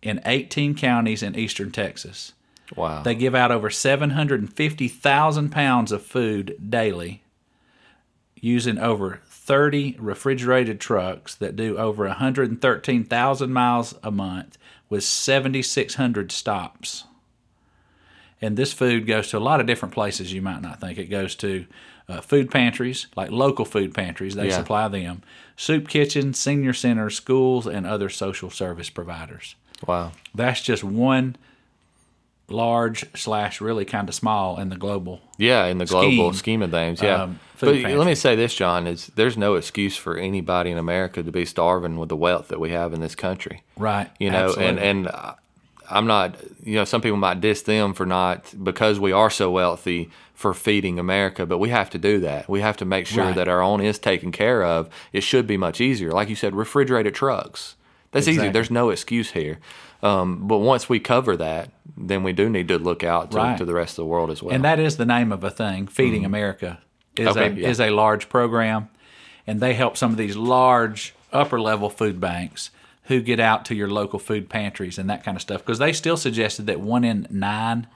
in 0.02 0.20
18 0.24 0.74
counties 0.74 1.22
in 1.22 1.36
eastern 1.36 1.70
Texas. 1.70 2.32
Wow. 2.74 3.02
They 3.02 3.14
give 3.14 3.34
out 3.34 3.50
over 3.50 3.70
750,000 3.70 5.50
pounds 5.50 5.92
of 5.92 6.02
food 6.02 6.56
daily 6.68 7.22
using 8.40 8.78
over 8.78 9.20
30 9.48 9.96
refrigerated 9.98 10.78
trucks 10.78 11.34
that 11.36 11.56
do 11.56 11.78
over 11.78 12.06
113,000 12.06 13.50
miles 13.50 13.94
a 14.02 14.10
month 14.10 14.58
with 14.90 15.02
7,600 15.02 16.30
stops. 16.30 17.04
And 18.42 18.58
this 18.58 18.74
food 18.74 19.06
goes 19.06 19.28
to 19.30 19.38
a 19.38 19.40
lot 19.40 19.60
of 19.60 19.66
different 19.66 19.94
places 19.94 20.34
you 20.34 20.42
might 20.42 20.60
not 20.60 20.82
think. 20.82 20.98
It 20.98 21.06
goes 21.06 21.34
to 21.36 21.64
uh, 22.10 22.20
food 22.20 22.50
pantries, 22.50 23.06
like 23.16 23.30
local 23.30 23.64
food 23.64 23.94
pantries, 23.94 24.34
they 24.34 24.48
Yeah. 24.48 24.56
supply 24.56 24.86
them, 24.86 25.22
soup 25.56 25.88
kitchens, 25.88 26.38
senior 26.38 26.74
centers, 26.74 27.16
schools, 27.16 27.66
and 27.66 27.86
other 27.86 28.10
social 28.10 28.50
service 28.50 28.90
providers. 28.90 29.54
wow. 29.86 30.12
That's 30.34 30.60
just 30.60 30.84
one 30.84 31.36
large 32.48 33.04
slash 33.14 33.60
really 33.60 33.84
kind 33.84 34.08
of 34.08 34.14
small 34.14 34.58
in 34.58 34.68
the 34.70 34.76
global. 34.76 35.20
Yeah, 35.36 35.66
in 35.66 35.78
the 35.78 35.86
global 35.86 36.32
scheme, 36.32 36.34
scheme 36.34 36.62
of 36.62 36.70
things, 36.70 37.02
yeah. 37.02 37.22
um, 37.22 37.40
but 37.60 37.74
food 37.74 37.84
let 37.84 38.06
me 38.06 38.14
say 38.14 38.36
this, 38.36 38.54
John: 38.54 38.86
is 38.86 39.08
there's 39.14 39.36
no 39.36 39.54
excuse 39.54 39.96
for 39.96 40.16
anybody 40.16 40.70
in 40.70 40.78
America 40.78 41.22
to 41.22 41.32
be 41.32 41.44
starving 41.44 41.98
with 41.98 42.08
the 42.08 42.16
wealth 42.16 42.48
that 42.48 42.60
we 42.60 42.70
have 42.70 42.92
in 42.92 43.00
this 43.00 43.14
country. 43.14 43.62
Right. 43.76 44.10
You 44.18 44.30
know, 44.30 44.54
and 44.54 44.78
Absolutely. 44.78 44.88
and 44.88 45.08
uh, 45.08 45.34
I'm 45.90 46.06
not. 46.06 46.36
You 46.62 46.76
know, 46.76 46.84
some 46.84 47.00
people 47.00 47.18
might 47.18 47.40
diss 47.40 47.62
them 47.62 47.94
for 47.94 48.06
not 48.06 48.52
because 48.62 48.98
we 49.00 49.12
are 49.12 49.30
so 49.30 49.50
wealthy 49.50 50.10
for 50.34 50.54
feeding 50.54 50.98
America, 51.00 51.46
but 51.46 51.58
we 51.58 51.68
have 51.70 51.90
to 51.90 51.98
do 51.98 52.20
that. 52.20 52.48
We 52.48 52.60
have 52.60 52.76
to 52.76 52.84
make 52.84 53.06
sure 53.06 53.24
Right. 53.24 53.34
that 53.34 53.48
our 53.48 53.60
own 53.60 53.80
is 53.80 53.98
taken 53.98 54.30
care 54.30 54.62
of. 54.64 54.88
It 55.12 55.22
should 55.22 55.48
be 55.48 55.56
much 55.56 55.80
easier, 55.80 56.12
like 56.12 56.28
you 56.28 56.36
said, 56.36 56.54
refrigerated 56.54 57.14
trucks. 57.14 57.74
That's 58.12 58.28
easy. 58.28 58.48
There's 58.48 58.70
no 58.70 58.90
excuse 58.90 59.32
here. 59.32 59.58
Um, 60.02 60.46
but 60.46 60.58
once 60.58 60.88
we 60.88 61.00
cover 61.00 61.36
that, 61.36 61.70
then 61.96 62.22
we 62.22 62.32
do 62.32 62.48
need 62.48 62.68
to 62.68 62.78
look 62.78 63.02
out 63.02 63.32
to, 63.32 63.36
Right. 63.36 63.58
to 63.58 63.64
the 63.64 63.74
rest 63.74 63.92
of 63.92 63.96
the 64.04 64.06
world 64.06 64.30
as 64.30 64.42
well. 64.42 64.54
And 64.54 64.64
that 64.64 64.78
is 64.78 64.96
the 64.96 65.04
name 65.06 65.32
of 65.32 65.42
a 65.42 65.50
thing. 65.50 65.86
Feeding 65.88 66.24
America 66.24 66.78
is 67.16 67.26
Mm-hmm. 67.28 67.38
Okay, 67.38 67.46
a 67.52 67.54
yeah. 67.62 67.68
is 67.68 67.80
a 67.80 67.90
large 67.90 68.28
program, 68.28 68.88
and 69.46 69.60
they 69.60 69.74
help 69.74 69.96
some 69.96 70.12
of 70.12 70.16
these 70.16 70.36
large 70.36 71.14
upper 71.32 71.60
level 71.60 71.90
food 71.90 72.20
banks 72.20 72.70
who 73.04 73.20
get 73.20 73.40
out 73.40 73.64
to 73.64 73.74
your 73.74 73.88
local 73.88 74.18
food 74.18 74.48
pantries 74.48 74.98
and 74.98 75.08
that 75.10 75.24
kind 75.24 75.36
of 75.36 75.40
stuff 75.42 75.62
because 75.64 75.78
they 75.78 75.92
still 75.92 76.16
suggested 76.16 76.66
that 76.66 76.78
one 76.80 77.02
in 77.04 77.26
nine 77.30 77.86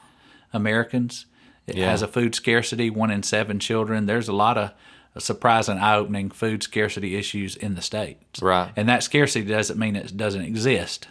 Americans 0.52 1.26
Yeah. 1.66 1.90
has 1.90 2.02
a 2.02 2.08
food 2.08 2.34
scarcity. 2.34 2.90
One 2.90 3.10
in 3.10 3.22
seven 3.22 3.58
children. 3.60 4.06
There's 4.06 4.28
a 4.28 4.32
lot 4.32 4.58
of 4.58 4.72
surprising, 5.18 5.78
eye-opening 5.78 6.30
food 6.30 6.62
scarcity 6.62 7.14
issues 7.16 7.54
in 7.56 7.74
the 7.74 7.82
states. 7.82 8.40
Right. 8.42 8.72
And 8.76 8.88
that 8.88 9.02
scarcity 9.02 9.44
doesn't 9.46 9.78
mean 9.78 9.94
it 9.94 10.16
doesn't 10.16 10.42
exist. 10.42 11.06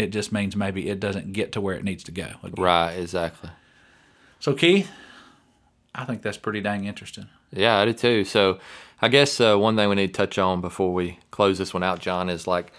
It 0.00 0.12
just 0.12 0.32
means 0.32 0.56
maybe 0.56 0.88
it 0.88 0.98
doesn't 0.98 1.34
get 1.34 1.52
to 1.52 1.60
where 1.60 1.74
it 1.74 1.84
needs 1.84 2.02
to 2.04 2.10
go. 2.10 2.28
again. 2.42 2.64
right, 2.64 2.92
exactly. 2.92 3.50
So 4.38 4.54
Keith, 4.54 4.90
I 5.94 6.06
think 6.06 6.22
that's 6.22 6.38
pretty 6.38 6.62
dang 6.62 6.86
interesting. 6.86 7.28
Yeah, 7.52 7.76
I 7.76 7.84
do 7.84 7.92
too. 7.92 8.24
So, 8.24 8.58
I 9.02 9.08
guess 9.08 9.38
uh, 9.42 9.56
one 9.56 9.76
thing 9.76 9.90
we 9.90 9.96
need 9.96 10.08
to 10.08 10.12
touch 10.12 10.38
on 10.38 10.62
before 10.62 10.94
we 10.94 11.18
close 11.30 11.58
this 11.58 11.74
one 11.74 11.82
out, 11.82 12.00
John, 12.00 12.30
is 12.30 12.46
like, 12.46 12.72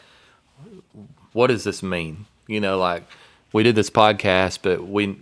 what 1.33 1.47
does 1.47 1.63
this 1.63 1.83
mean? 1.83 2.25
You 2.47 2.59
know, 2.59 2.79
like 2.79 3.03
we 3.53 3.61
did 3.61 3.75
this 3.75 3.91
podcast, 3.91 4.59
but 4.63 4.87
we, 4.87 5.19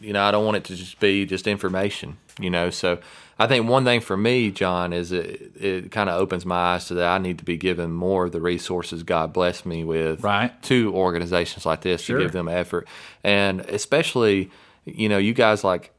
you 0.00 0.12
know, 0.12 0.22
I 0.22 0.30
don't 0.30 0.44
want 0.44 0.58
it 0.58 0.64
to 0.64 0.76
just 0.76 1.00
be 1.00 1.26
just 1.26 1.48
information. 1.48 2.18
You 2.38 2.50
know, 2.50 2.70
so 2.70 3.00
I 3.38 3.46
think 3.48 3.68
one 3.68 3.84
thing 3.84 4.00
for 4.00 4.16
me, 4.16 4.50
John, 4.52 4.92
is 4.92 5.10
it 5.10 5.52
it 5.56 5.90
kind 5.90 6.08
of 6.08 6.20
opens 6.20 6.46
my 6.46 6.56
eyes 6.74 6.86
to 6.86 6.94
that 6.94 7.08
I 7.08 7.18
need 7.18 7.38
to 7.38 7.44
be 7.44 7.56
given 7.56 7.92
more 7.92 8.26
of 8.26 8.32
the 8.32 8.40
resources 8.40 9.02
God 9.02 9.32
blessed 9.32 9.66
me 9.66 9.82
with, 9.84 10.22
Right. 10.22 10.52
to 10.64 10.92
organizations 10.94 11.66
like 11.66 11.80
this 11.80 12.02
Sure. 12.02 12.18
to 12.18 12.24
give 12.24 12.32
them 12.32 12.48
effort, 12.48 12.86
and 13.24 13.60
especially, 13.62 14.50
you 14.84 15.08
know, 15.08 15.18
you 15.18 15.34
guys 15.34 15.64
like 15.64 15.90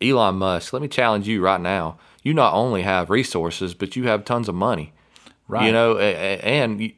Elon 0.00 0.36
Musk. 0.36 0.72
Let 0.72 0.82
me 0.82 0.88
challenge 0.88 1.26
you 1.26 1.40
right 1.42 1.60
now. 1.60 1.98
You 2.22 2.32
not 2.34 2.54
only 2.54 2.82
have 2.82 3.10
resources, 3.10 3.74
but 3.74 3.96
you 3.96 4.04
have 4.04 4.24
tons 4.24 4.48
of 4.48 4.54
money. 4.54 4.92
Right. 5.48 5.66
You 5.66 5.72
know, 5.72 5.98
a- 5.98 6.14
a- 6.14 6.42
and 6.44 6.92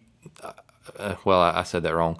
uh, 0.98 1.14
well, 1.24 1.40
I 1.40 1.62
said 1.62 1.82
that 1.82 1.94
wrong. 1.94 2.18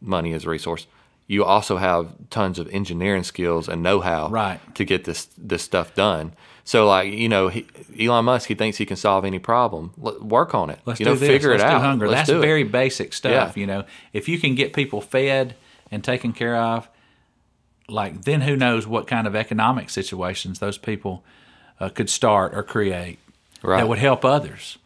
Money 0.00 0.32
is 0.32 0.44
a 0.44 0.50
resource. 0.50 0.86
You 1.26 1.44
also 1.44 1.76
have 1.78 2.14
tons 2.30 2.58
of 2.58 2.68
engineering 2.68 3.24
skills 3.24 3.68
and 3.68 3.82
know-how 3.82 4.28
Right. 4.28 4.60
to 4.76 4.84
get 4.84 5.04
this 5.04 5.28
this 5.36 5.62
stuff 5.62 5.94
done. 5.94 6.32
So, 6.64 6.86
like 6.86 7.12
you 7.12 7.28
know, 7.28 7.48
he, 7.48 7.66
Elon 7.98 8.24
Musk, 8.24 8.48
he 8.48 8.54
thinks 8.54 8.76
he 8.78 8.86
can 8.86 8.96
solve 8.96 9.24
any 9.24 9.38
problem. 9.38 9.92
L- 10.04 10.18
work 10.20 10.54
on 10.54 10.70
it. 10.70 10.78
Let's 10.84 11.00
you 11.00 11.06
do 11.06 11.10
know, 11.12 11.16
this. 11.16 11.28
figure 11.28 11.50
Let's 11.50 11.62
it 11.62 11.68
out. 11.70 11.80
Hunger. 11.80 12.06
Let's 12.08 12.20
That's 12.20 12.28
do 12.30 12.38
it. 12.38 12.42
very 12.42 12.62
basic 12.64 13.12
stuff. 13.12 13.56
Yeah. 13.56 13.60
You 13.60 13.66
know, 13.66 13.84
if 14.12 14.28
you 14.28 14.38
can 14.38 14.54
get 14.54 14.72
people 14.72 15.00
fed 15.00 15.54
and 15.90 16.02
taken 16.04 16.32
care 16.32 16.56
of, 16.56 16.88
like 17.88 18.22
then 18.22 18.40
who 18.42 18.56
knows 18.56 18.86
what 18.86 19.06
kind 19.06 19.26
of 19.26 19.36
economic 19.36 19.90
situations 19.90 20.58
those 20.58 20.78
people 20.78 21.22
uh, 21.80 21.88
could 21.88 22.10
start 22.10 22.54
or 22.54 22.62
create 22.62 23.18
Right. 23.62 23.78
that 23.78 23.88
would 23.88 23.98
help 23.98 24.24
others, 24.24 24.78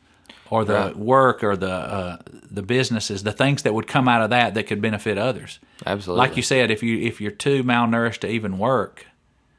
or 0.51 0.65
the 0.65 0.75
Right. 0.75 0.97
work 0.97 1.43
or 1.45 1.57
the 1.57 1.73
uh, 1.73 2.17
the 2.51 2.63
businesses, 2.63 3.23
the 3.23 3.33
things 3.33 3.63
that 3.63 3.73
would 3.75 3.87
come 3.87 4.09
out 4.09 4.23
of 4.23 4.31
that 4.31 4.55
that 4.55 4.67
could 4.67 4.83
benefit 4.83 5.17
others. 5.19 5.61
Absolutely. 5.87 6.19
Like 6.27 6.37
you 6.37 6.43
said, 6.43 6.71
if 6.71 6.83
you 6.83 6.99
if 6.99 7.21
you're 7.21 7.31
too 7.31 7.63
malnourished 7.65 8.19
to 8.21 8.29
even 8.29 8.59
work, 8.59 9.07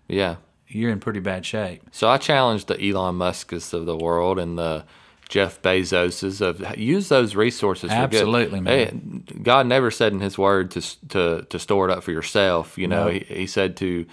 Yeah. 0.08 0.36
you're 0.68 0.92
in 0.92 1.00
pretty 1.00 1.20
bad 1.22 1.46
shape. 1.46 1.82
So 1.92 2.10
I 2.10 2.18
challenge 2.18 2.66
the 2.66 2.80
Elon 2.82 3.16
Musk's 3.16 3.74
of 3.74 3.86
the 3.86 3.96
world 3.98 4.38
and 4.40 4.58
the 4.58 4.84
Jeff 5.30 5.62
Bezoses 5.62 6.42
of 6.42 6.78
use 6.78 7.08
those 7.08 7.36
resources. 7.38 7.90
Absolutely, 7.90 8.60
man. 8.60 9.24
Hey, 9.30 9.40
God 9.42 9.66
never 9.66 9.90
said 9.90 10.12
in 10.12 10.20
His 10.20 10.38
Word 10.38 10.72
to 10.72 10.82
to 11.10 11.46
to 11.50 11.58
store 11.60 11.90
it 11.90 11.92
up 11.98 12.04
for 12.04 12.12
yourself. 12.12 12.78
You 12.78 12.88
know, 12.88 13.06
No. 13.06 13.12
he, 13.12 13.20
he 13.28 13.48
said 13.48 13.78
to, 13.78 14.06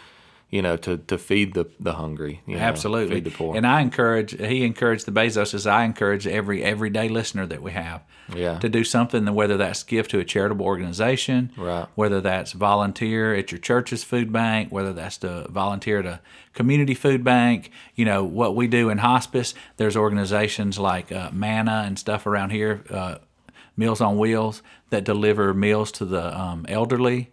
you 0.51 0.63
know, 0.63 0.77
to 0.79 0.97
to 0.97 1.19
feed 1.19 1.53
the 1.55 1.67
the 1.79 1.93
hungry. 1.95 2.41
You 2.47 2.57
know, 2.57 2.63
Absolutely. 2.63 3.17
feed 3.17 3.25
the 3.25 3.31
poor. 3.31 3.55
And 3.57 3.67
I 3.67 3.81
encourage 3.83 4.31
he 4.39 4.65
encouraged 4.65 5.05
the 5.07 5.13
Bezos, 5.13 5.53
Bezoses. 5.53 5.71
I 5.71 5.85
encourage 5.85 6.27
every 6.27 6.65
everyday 6.65 7.09
listener 7.09 7.47
that 7.47 7.63
we 7.63 7.73
have 7.73 8.03
Yeah. 8.35 8.59
to 8.59 8.69
do 8.69 8.83
something. 8.85 9.27
Whether 9.35 9.57
that's 9.59 9.83
give 9.83 10.09
to 10.09 10.19
a 10.21 10.25
charitable 10.25 10.65
organization, 10.65 11.51
Right. 11.57 11.87
Whether 11.97 12.21
that's 12.23 12.53
volunteer 12.53 13.35
at 13.35 13.53
your 13.53 13.59
church's 13.61 14.05
food 14.05 14.33
bank, 14.33 14.73
whether 14.73 14.93
that's 14.95 15.19
to 15.19 15.47
volunteer 15.51 15.99
at 15.99 16.07
a 16.07 16.21
community 16.55 16.95
food 16.95 17.23
bank. 17.23 17.71
You 17.95 18.07
know 18.07 18.25
what 18.25 18.57
we 18.57 18.67
do 18.69 18.89
in 18.91 18.99
hospice. 18.99 19.55
There's 19.77 19.97
organizations 19.97 20.79
like 20.79 21.13
uh, 21.13 21.31
Manna 21.33 21.85
and 21.87 21.99
stuff 21.99 22.27
around 22.27 22.51
here, 22.51 22.83
uh, 22.91 23.17
Meals 23.77 24.01
on 24.01 24.17
Wheels 24.19 24.63
that 24.91 25.05
deliver 25.05 25.53
meals 25.55 25.93
to 25.93 26.05
the 26.05 26.37
um, 26.41 26.65
elderly. 26.69 27.31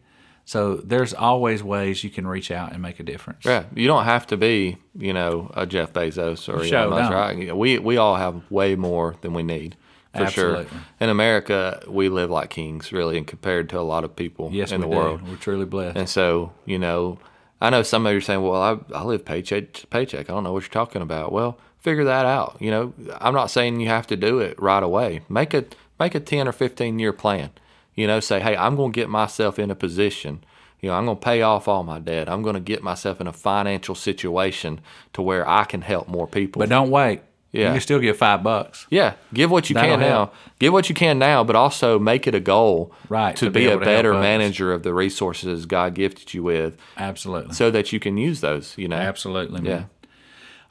So 0.48 0.76
there's 0.76 1.14
always 1.14 1.64
ways 1.64 2.04
you 2.04 2.10
can 2.12 2.28
reach 2.28 2.52
out 2.52 2.72
and 2.72 2.80
make 2.82 3.00
a 3.00 3.04
difference. 3.04 3.46
yeah, 3.46 3.64
you 3.74 3.88
don't 3.88 4.04
have 4.06 4.28
to 4.28 4.38
be, 4.38 4.78
you 4.96 5.12
know, 5.12 5.50
a 5.56 5.66
Jeff 5.66 5.92
Bezos 5.92 6.48
or 6.54 6.64
Sure, 6.64 6.78
Elon 6.78 7.12
right? 7.12 7.58
We 7.58 7.80
we 7.80 7.98
all 7.98 8.16
have 8.16 8.42
way 8.52 8.76
more 8.76 9.16
than 9.22 9.34
we 9.34 9.42
need. 9.44 9.76
for 10.16 10.28
sure. 10.28 10.66
In 11.00 11.10
America, 11.10 11.82
we 11.88 12.10
live 12.10 12.30
like 12.30 12.52
kings, 12.52 12.92
really, 12.92 13.18
and 13.18 13.26
compared 13.28 13.70
to 13.70 13.80
a 13.80 13.82
lot 13.82 14.04
of 14.04 14.16
people 14.16 14.50
Yes, 14.54 14.72
in 14.72 14.82
the 14.82 14.88
do. 14.88 14.96
world. 14.96 15.28
We're 15.28 15.36
truly 15.36 15.66
blessed. 15.66 15.98
And 15.98 16.08
so, 16.08 16.54
you 16.66 16.78
know, 16.80 17.18
I 17.60 17.70
know 17.72 17.82
some 17.84 18.06
of 18.06 18.12
you 18.12 18.20
are 18.20 18.22
saying, 18.22 18.42
well, 18.44 18.62
I, 18.62 18.78
I 18.98 19.04
live 19.04 19.26
paycheck 19.26 19.74
to 19.74 19.88
paycheck. 19.88 20.30
I 20.30 20.34
don't 20.34 20.44
know 20.44 20.54
what 20.54 20.64
you're 20.64 20.70
talking 20.70 21.02
about. 21.02 21.32
Well, 21.32 21.58
figure 21.80 22.04
that 22.06 22.26
out. 22.26 22.58
You 22.60 22.70
know, 22.72 22.94
I'm 23.20 23.34
not 23.34 23.50
saying 23.50 23.80
you 23.80 23.88
have 23.88 24.08
to 24.08 24.16
do 24.16 24.40
it 24.40 24.62
right 24.62 24.84
away. 24.84 25.22
Make 25.28 25.54
a 25.56 25.66
make 26.00 26.14
a 26.16 26.20
10 26.20 26.48
or 26.48 26.52
15 26.52 27.00
year 27.00 27.12
plan. 27.14 27.50
You 27.96 28.08
know, 28.08 28.20
say, 28.20 28.40
hey, 28.40 28.56
I'm 28.58 28.76
going 28.76 28.92
to 28.92 28.96
get 28.96 29.10
myself 29.10 29.58
in 29.60 29.72
a 29.72 29.76
position. 29.76 30.44
You 30.82 30.90
know, 30.90 30.96
I'm 30.98 31.06
going 31.06 31.18
to 31.18 31.24
pay 31.24 31.42
off 31.42 31.68
all 31.68 31.84
my 31.84 32.00
debt. 32.00 32.30
I'm 32.30 32.42
going 32.44 32.56
to 32.56 32.60
get 32.60 32.84
myself 32.84 33.22
in 33.22 33.28
a 33.28 33.34
financial 33.34 33.96
situation 33.96 34.82
to 35.14 35.22
where 35.22 35.48
I 35.48 35.64
can 35.64 35.82
help 35.82 36.08
more 36.08 36.28
people. 36.28 36.60
but 36.60 36.70
don't 36.70 36.92
wait. 36.92 37.22
Yeah. 37.54 37.68
You 37.68 37.72
can 37.76 37.82
still 37.82 38.00
get 38.00 38.18
five 38.18 38.44
bucks. 38.44 38.86
Yeah, 38.90 39.14
give 39.34 39.50
what 39.50 39.70
you 39.70 39.76
That'll 39.76 39.92
can 39.92 40.00
now. 40.02 40.08
help. 40.10 40.34
Give 40.60 40.74
what 40.74 40.90
you 40.90 40.96
can 40.96 41.18
now, 41.18 41.42
but 41.46 41.56
also 41.56 41.98
make 41.98 42.28
it 42.28 42.36
a 42.36 42.42
goal 42.42 42.92
Right, 43.08 43.34
to, 43.38 43.46
to 43.46 43.50
be, 43.52 43.62
be 43.62 43.66
a 43.68 43.72
able 43.72 43.80
to 43.80 43.86
help 43.86 43.98
better 43.98 44.14
manager 44.14 44.74
of 44.74 44.84
the 44.84 44.94
resources 44.94 45.66
God 45.66 45.94
gifted 45.94 46.34
you 46.34 46.44
with, 46.44 46.76
Absolutely. 46.98 47.54
so 47.54 47.72
that 47.72 47.94
you 47.94 48.00
can 48.02 48.18
use 48.18 48.42
those. 48.42 48.78
You 48.78 48.90
know, 48.90 48.98
Absolutely, 48.98 49.62
man. 49.62 49.72
Yeah. 49.72 50.08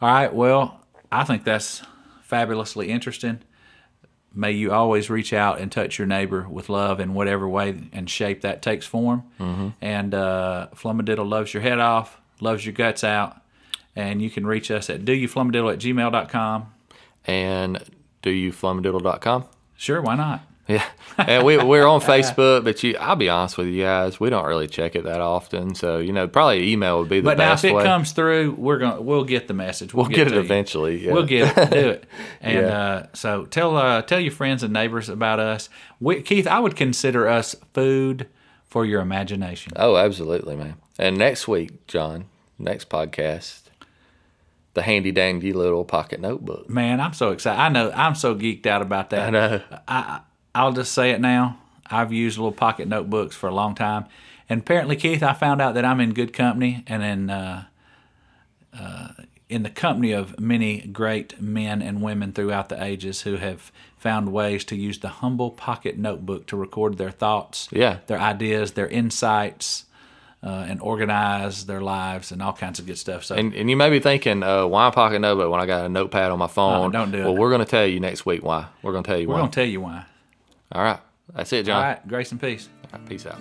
All 0.02 0.12
right. 0.12 0.34
Well, 0.34 0.78
I 1.10 1.24
think 1.24 1.44
that's 1.44 1.82
fabulously 2.22 2.90
interesting. 2.90 3.40
May 4.34 4.52
you 4.52 4.72
always 4.72 5.08
reach 5.08 5.32
out 5.32 5.60
and 5.60 5.70
touch 5.70 5.98
your 5.98 6.06
neighbor 6.06 6.48
with 6.48 6.68
love 6.68 6.98
in 6.98 7.14
whatever 7.14 7.48
way 7.48 7.80
and 7.92 8.10
shape 8.10 8.40
that 8.40 8.62
takes 8.62 8.84
form. 8.84 9.22
Mm-hmm. 9.38 9.68
And 9.80 10.14
uh, 10.14 10.68
Flumadiddle 10.74 11.28
loves 11.28 11.54
your 11.54 11.62
head 11.62 11.78
off, 11.78 12.20
loves 12.40 12.66
your 12.66 12.72
guts 12.72 13.04
out. 13.04 13.40
And 13.94 14.20
you 14.20 14.30
can 14.30 14.44
reach 14.44 14.72
us 14.72 14.90
at 14.90 15.04
doyouflumadiddle 15.04 15.72
at 15.72 15.78
gmail.com. 15.78 16.72
And 17.26 17.84
do 18.22 18.30
you 18.30 18.52
flumadiddle.com? 18.52 19.44
Sure, 19.76 20.02
why 20.02 20.16
not? 20.16 20.42
Yeah, 20.66 20.84
and 21.18 21.44
we 21.44 21.58
we're 21.58 21.86
on 21.86 22.00
Facebook, 22.12 22.64
but 22.64 22.82
you, 22.82 22.96
I'll 22.98 23.16
be 23.16 23.28
honest 23.28 23.58
with 23.58 23.66
you 23.66 23.82
guys, 23.82 24.18
we 24.18 24.30
don't 24.30 24.46
really 24.46 24.66
check 24.66 24.96
it 24.96 25.04
that 25.04 25.20
often. 25.20 25.74
So 25.74 25.98
you 25.98 26.10
know, 26.12 26.26
probably 26.26 26.72
email 26.72 27.00
would 27.00 27.10
be 27.10 27.20
the 27.20 27.34
best. 27.34 27.36
But 27.36 27.44
now, 27.44 27.52
if 27.52 27.64
it 27.64 27.74
way. 27.74 27.84
comes 27.84 28.12
through, 28.12 28.52
we're 28.52 28.78
gonna 28.78 29.02
we'll 29.02 29.24
get 29.24 29.46
the 29.46 29.52
message. 29.52 29.92
we'll 29.92 30.06
get, 30.06 30.28
to 30.28 30.34
it 30.34 30.38
eventually. 30.38 31.04
Yeah. 31.04 31.12
We'll 31.12 31.26
get 31.26 31.56
it. 31.58 31.70
Do 31.70 31.88
it. 31.90 32.06
And 32.40 32.66
Yeah. 32.66 32.78
uh, 32.78 33.06
so 33.12 33.44
tell 33.44 33.76
uh, 33.76 34.00
tell 34.02 34.20
your 34.20 34.32
friends 34.32 34.62
and 34.62 34.72
neighbors 34.72 35.10
about 35.10 35.38
us. 35.38 35.68
We, 36.00 36.22
Keith, 36.22 36.46
I 36.46 36.60
would 36.60 36.76
consider 36.76 37.28
us 37.28 37.54
food 37.74 38.26
for 38.64 38.86
your 38.86 39.02
imagination. 39.02 39.72
Oh, 39.76 39.96
absolutely, 39.96 40.56
man. 40.56 40.76
And 40.98 41.18
next 41.18 41.46
week, 41.46 41.86
John, 41.86 42.24
next 42.58 42.88
podcast, 42.88 43.64
the 44.72 44.80
handy 44.82 45.12
dandy 45.12 45.52
little 45.52 45.84
pocket 45.84 46.20
notebook. 46.20 46.70
Man, 46.70 47.00
I'm 47.00 47.12
so 47.12 47.32
excited. 47.32 47.60
I 47.60 47.68
know 47.68 47.92
I'm 47.94 48.14
so 48.14 48.34
geeked 48.34 48.66
out 48.66 48.80
about 48.80 49.10
that. 49.10 49.28
I 49.28 49.30
know. 49.30 50.20
I'll 50.54 50.72
just 50.72 50.92
say 50.92 51.10
it 51.10 51.20
now. 51.20 51.58
I've 51.90 52.12
used 52.12 52.38
little 52.38 52.52
pocket 52.52 52.88
notebooks 52.88 53.36
for 53.36 53.48
a 53.48 53.54
long 53.54 53.74
time, 53.74 54.06
and 54.48 54.60
apparently, 54.60 54.96
Keith, 54.96 55.22
I 55.22 55.32
found 55.34 55.60
out 55.60 55.74
that 55.74 55.84
I'm 55.84 56.00
in 56.00 56.14
good 56.14 56.32
company 56.32 56.82
and 56.86 57.02
in 57.02 57.30
uh, 57.30 57.64
uh, 58.78 59.08
in 59.48 59.62
the 59.62 59.70
company 59.70 60.12
of 60.12 60.38
many 60.40 60.80
great 60.80 61.40
men 61.40 61.82
and 61.82 62.00
women 62.02 62.32
throughout 62.32 62.68
the 62.70 62.82
ages 62.82 63.22
who 63.22 63.36
have 63.36 63.70
found 63.98 64.32
ways 64.32 64.64
to 64.64 64.76
use 64.76 64.98
the 64.98 65.08
humble 65.08 65.50
pocket 65.50 65.98
notebook 65.98 66.46
to 66.46 66.56
record 66.56 66.96
their 66.98 67.10
thoughts, 67.10 67.68
Yeah. 67.70 67.98
their 68.06 68.18
ideas, 68.18 68.72
their 68.72 68.88
insights, 68.88 69.84
uh, 70.42 70.66
and 70.68 70.80
organize 70.80 71.66
their 71.66 71.80
lives 71.80 72.32
and 72.32 72.42
all 72.42 72.52
kinds 72.52 72.78
of 72.78 72.86
good 72.86 72.98
stuff. 72.98 73.24
So, 73.24 73.34
And, 73.34 73.54
and 73.54 73.70
you 73.70 73.76
may 73.76 73.90
be 73.90 74.00
thinking, 74.00 74.42
uh, 74.42 74.66
why 74.66 74.88
a 74.88 74.90
pocket 74.90 75.20
notebook 75.20 75.50
when 75.50 75.60
I 75.60 75.66
got 75.66 75.84
a 75.84 75.88
notepad 75.88 76.30
on 76.30 76.38
my 76.38 76.48
phone? 76.48 76.86
Oh, 76.86 76.90
don't 76.90 77.10
do 77.12 77.18
well, 77.18 77.34
it. 77.34 77.38
we're 77.38 77.50
going 77.50 77.60
to 77.64 77.70
tell 77.70 77.86
you 77.86 78.00
next 78.00 78.26
week 78.26 78.42
why. 78.42 78.66
We're 78.82 78.92
going 78.92 79.04
to 79.04 79.10
tell 79.10 79.18
you 79.20 79.28
we're 79.28 79.34
why. 79.34 79.40
going 79.40 79.50
to 79.50 79.54
tell 79.60 79.68
you 79.68 79.80
why. 79.82 80.04
All 80.74 80.82
right. 80.82 81.00
That's 81.34 81.52
it, 81.52 81.66
John. 81.66 81.76
All 81.76 81.82
right, 81.82 82.06
grace 82.08 82.32
and 82.32 82.40
peace. 82.40 82.68
Right, 82.92 83.08
peace 83.08 83.26
out. 83.26 83.38